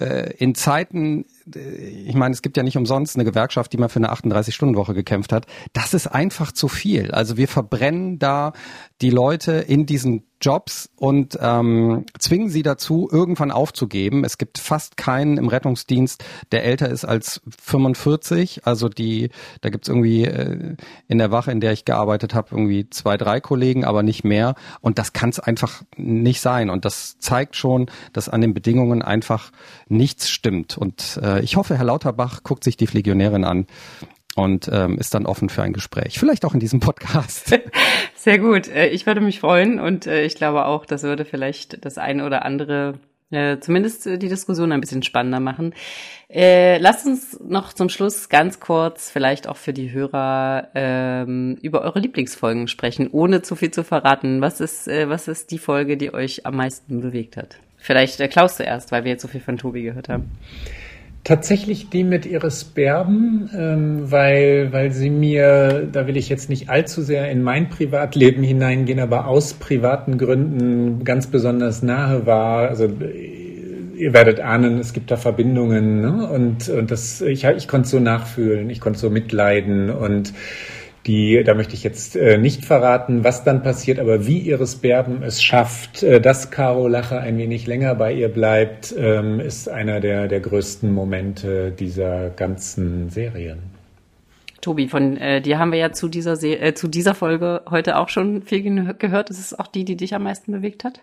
äh, 0.00 0.34
in 0.36 0.54
Zeiten, 0.54 1.26
ich 1.54 2.14
meine, 2.14 2.32
es 2.32 2.42
gibt 2.42 2.56
ja 2.56 2.64
nicht 2.64 2.76
umsonst 2.76 3.14
eine 3.14 3.24
Gewerkschaft, 3.24 3.72
die 3.72 3.76
mal 3.76 3.88
für 3.88 4.00
eine 4.00 4.12
38-Stunden-Woche 4.12 4.94
gekämpft 4.94 5.32
hat. 5.32 5.46
Das 5.72 5.94
ist 5.94 6.08
einfach 6.08 6.50
zu 6.50 6.66
viel. 6.66 7.12
Also 7.12 7.36
wir 7.36 7.46
verbrennen 7.46 8.18
da 8.18 8.52
die 9.00 9.10
Leute 9.10 9.52
in 9.52 9.86
diesen 9.86 10.24
Jobs 10.40 10.90
und 10.96 11.38
ähm, 11.40 12.04
zwingen 12.18 12.50
sie 12.50 12.62
dazu, 12.62 13.08
irgendwann 13.10 13.50
aufzugeben. 13.50 14.24
Es 14.24 14.38
gibt 14.38 14.58
fast 14.58 14.96
keinen 14.96 15.38
im 15.38 15.48
Rettungsdienst, 15.48 16.24
der 16.52 16.64
älter 16.64 16.88
ist 16.88 17.04
als 17.04 17.40
45. 17.62 18.66
Also 18.66 18.88
die, 18.88 19.30
da 19.62 19.70
gibt's 19.70 19.88
irgendwie 19.88 20.24
äh, 20.24 20.76
in 21.08 21.18
der 21.18 21.30
Wache, 21.30 21.50
in 21.52 21.60
der 21.60 21.72
ich 21.72 21.84
gearbeitet 21.84 22.34
habe, 22.34 22.48
irgendwie 22.50 22.88
zwei, 22.90 23.16
drei 23.16 23.40
Kollegen, 23.40 23.84
aber 23.84 24.02
nicht 24.02 24.24
mehr. 24.24 24.54
Und 24.80 24.98
das 24.98 25.12
kann 25.12 25.30
es 25.30 25.40
einfach 25.40 25.82
nicht 25.96 26.40
sein. 26.40 26.68
Und 26.68 26.84
das 26.84 27.18
zeigt 27.18 27.56
schon, 27.56 27.90
dass 28.12 28.28
an 28.28 28.42
den 28.42 28.52
Bedingungen 28.52 29.02
einfach 29.02 29.52
nichts 29.88 30.28
stimmt. 30.28 30.76
Und 30.76 31.18
äh, 31.22 31.40
ich 31.40 31.56
hoffe, 31.56 31.76
Herr 31.76 31.84
Lauterbach 31.84 32.42
guckt 32.42 32.64
sich 32.64 32.76
die 32.76 32.86
Flegionärin 32.86 33.44
an 33.44 33.66
und 34.36 34.70
ähm, 34.72 34.98
ist 34.98 35.14
dann 35.14 35.26
offen 35.26 35.48
für 35.48 35.62
ein 35.62 35.72
Gespräch. 35.72 36.18
Vielleicht 36.18 36.44
auch 36.44 36.54
in 36.54 36.60
diesem 36.60 36.78
Podcast. 36.78 37.58
Sehr 38.14 38.38
gut. 38.38 38.68
Äh, 38.68 38.88
ich 38.88 39.06
würde 39.06 39.20
mich 39.20 39.40
freuen 39.40 39.80
und 39.80 40.06
äh, 40.06 40.24
ich 40.24 40.36
glaube 40.36 40.66
auch, 40.66 40.86
das 40.86 41.02
würde 41.02 41.24
vielleicht 41.24 41.84
das 41.84 41.98
eine 41.98 42.24
oder 42.24 42.44
andere 42.44 43.00
äh, 43.30 43.58
zumindest 43.58 44.06
äh, 44.06 44.18
die 44.18 44.28
Diskussion 44.28 44.72
ein 44.72 44.80
bisschen 44.80 45.02
spannender 45.02 45.40
machen. 45.40 45.74
Äh, 46.28 46.78
lasst 46.78 47.06
uns 47.06 47.40
noch 47.40 47.72
zum 47.72 47.88
Schluss 47.88 48.28
ganz 48.28 48.60
kurz, 48.60 49.10
vielleicht 49.10 49.48
auch 49.48 49.56
für 49.56 49.72
die 49.72 49.90
Hörer, 49.90 50.68
ähm, 50.74 51.56
über 51.62 51.80
eure 51.80 51.98
Lieblingsfolgen 51.98 52.68
sprechen, 52.68 53.08
ohne 53.10 53.42
zu 53.42 53.56
viel 53.56 53.70
zu 53.70 53.84
verraten. 53.84 54.42
Was 54.42 54.60
ist, 54.60 54.86
äh, 54.86 55.08
was 55.08 55.28
ist 55.28 55.50
die 55.50 55.58
Folge, 55.58 55.96
die 55.96 56.12
euch 56.12 56.44
am 56.46 56.56
meisten 56.56 57.00
bewegt 57.00 57.36
hat? 57.36 57.56
Vielleicht 57.78 58.20
äh, 58.20 58.28
Klaus 58.28 58.56
zuerst, 58.56 58.92
weil 58.92 59.04
wir 59.04 59.12
jetzt 59.12 59.22
so 59.22 59.28
viel 59.28 59.40
von 59.40 59.56
Tobi 59.56 59.82
gehört 59.82 60.08
haben. 60.08 60.30
Tatsächlich 61.26 61.90
die 61.90 62.04
mit 62.04 62.24
Iris 62.24 62.62
Berben, 62.62 63.50
ähm, 63.52 64.12
weil, 64.12 64.72
weil 64.72 64.92
sie 64.92 65.10
mir, 65.10 65.88
da 65.90 66.06
will 66.06 66.16
ich 66.16 66.28
jetzt 66.28 66.48
nicht 66.48 66.68
allzu 66.68 67.02
sehr 67.02 67.28
in 67.32 67.42
mein 67.42 67.68
Privatleben 67.68 68.44
hineingehen, 68.44 69.00
aber 69.00 69.26
aus 69.26 69.54
privaten 69.54 70.18
Gründen 70.18 71.02
ganz 71.02 71.26
besonders 71.26 71.82
nahe 71.82 72.26
war. 72.26 72.68
Also 72.68 72.88
ihr 73.96 74.12
werdet 74.12 74.38
ahnen, 74.38 74.78
es 74.78 74.92
gibt 74.92 75.10
da 75.10 75.16
Verbindungen 75.16 76.00
ne? 76.00 76.28
und, 76.28 76.68
und 76.68 76.92
das, 76.92 77.20
ich, 77.22 77.42
ich 77.42 77.66
konnte 77.66 77.88
so 77.88 77.98
nachfühlen, 77.98 78.70
ich 78.70 78.78
konnte 78.78 79.00
so 79.00 79.10
mitleiden 79.10 79.90
und 79.90 80.32
die, 81.06 81.42
da 81.44 81.54
möchte 81.54 81.74
ich 81.74 81.84
jetzt 81.84 82.16
äh, 82.16 82.38
nicht 82.38 82.64
verraten, 82.64 83.24
was 83.24 83.44
dann 83.44 83.62
passiert, 83.62 83.98
aber 83.98 84.26
wie 84.26 84.38
Iris 84.38 84.76
Berben 84.76 85.22
es 85.22 85.42
schafft, 85.42 86.02
äh, 86.02 86.20
dass 86.20 86.50
Caro 86.50 86.88
Lacher 86.88 87.20
ein 87.20 87.38
wenig 87.38 87.66
länger 87.66 87.94
bei 87.94 88.12
ihr 88.12 88.28
bleibt, 88.28 88.94
ähm, 88.96 89.40
ist 89.40 89.68
einer 89.68 90.00
der, 90.00 90.28
der 90.28 90.40
größten 90.40 90.92
Momente 90.92 91.72
dieser 91.72 92.30
ganzen 92.30 93.10
Serien. 93.10 93.58
Tobi, 94.60 94.88
von 94.88 95.16
äh, 95.16 95.40
dir 95.40 95.58
haben 95.58 95.70
wir 95.70 95.78
ja 95.78 95.92
zu 95.92 96.08
dieser, 96.08 96.34
Se 96.34 96.58
äh, 96.58 96.74
zu 96.74 96.88
dieser 96.88 97.14
Folge 97.14 97.62
heute 97.70 97.96
auch 97.96 98.08
schon 98.08 98.42
viel 98.42 98.94
gehört. 98.94 99.30
Ist 99.30 99.38
es 99.38 99.56
auch 99.56 99.68
die, 99.68 99.84
die 99.84 99.96
dich 99.96 100.14
am 100.14 100.24
meisten 100.24 100.50
bewegt 100.50 100.82
hat? 100.82 101.02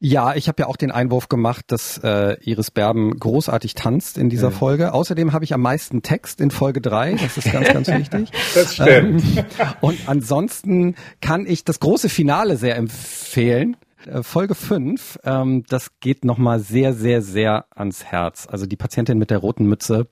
Ja, 0.00 0.36
ich 0.36 0.46
habe 0.46 0.62
ja 0.62 0.66
auch 0.68 0.76
den 0.76 0.92
Einwurf 0.92 1.28
gemacht, 1.28 1.64
dass 1.68 1.98
äh, 2.04 2.36
Iris 2.42 2.70
Berben 2.70 3.18
großartig 3.18 3.74
tanzt 3.74 4.16
in 4.16 4.28
dieser 4.28 4.50
mhm. 4.50 4.54
Folge. 4.54 4.94
Außerdem 4.94 5.32
habe 5.32 5.44
ich 5.44 5.52
am 5.54 5.60
meisten 5.60 6.02
Text 6.02 6.40
in 6.40 6.52
Folge 6.52 6.80
drei. 6.80 7.14
Das 7.14 7.36
ist 7.36 7.50
ganz, 7.50 7.68
ganz 7.72 7.88
wichtig. 7.88 8.30
Das 8.54 8.74
stimmt. 8.74 9.22
Ähm, 9.36 9.44
und 9.80 9.98
ansonsten 10.06 10.94
kann 11.20 11.46
ich 11.46 11.64
das 11.64 11.80
große 11.80 12.08
Finale 12.08 12.56
sehr 12.56 12.76
empfehlen. 12.76 13.76
Äh, 14.06 14.22
Folge 14.22 14.54
5, 14.54 15.18
ähm, 15.24 15.64
das 15.68 15.98
geht 16.00 16.24
nochmal 16.24 16.60
sehr, 16.60 16.94
sehr, 16.94 17.20
sehr 17.20 17.66
ans 17.74 18.04
Herz. 18.04 18.46
Also 18.48 18.66
die 18.66 18.76
Patientin 18.76 19.18
mit 19.18 19.30
der 19.30 19.38
roten 19.38 19.66
Mütze, 19.66 20.08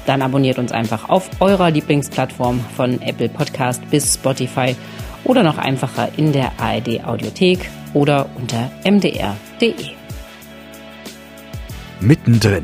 dann 0.05 0.21
abonniert 0.21 0.59
uns 0.59 0.73
einfach 0.73 1.09
auf 1.09 1.29
eurer 1.39 1.71
Lieblingsplattform 1.71 2.59
von 2.75 3.01
Apple 3.01 3.29
Podcast 3.29 3.89
bis 3.89 4.15
Spotify 4.15 4.75
oder 5.23 5.43
noch 5.43 5.57
einfacher 5.57 6.09
in 6.17 6.33
der 6.33 6.51
ARD 6.59 7.05
Audiothek 7.05 7.69
oder 7.93 8.27
unter 8.35 8.69
mdr.de. 8.83 9.73
Mittendrin, 12.01 12.63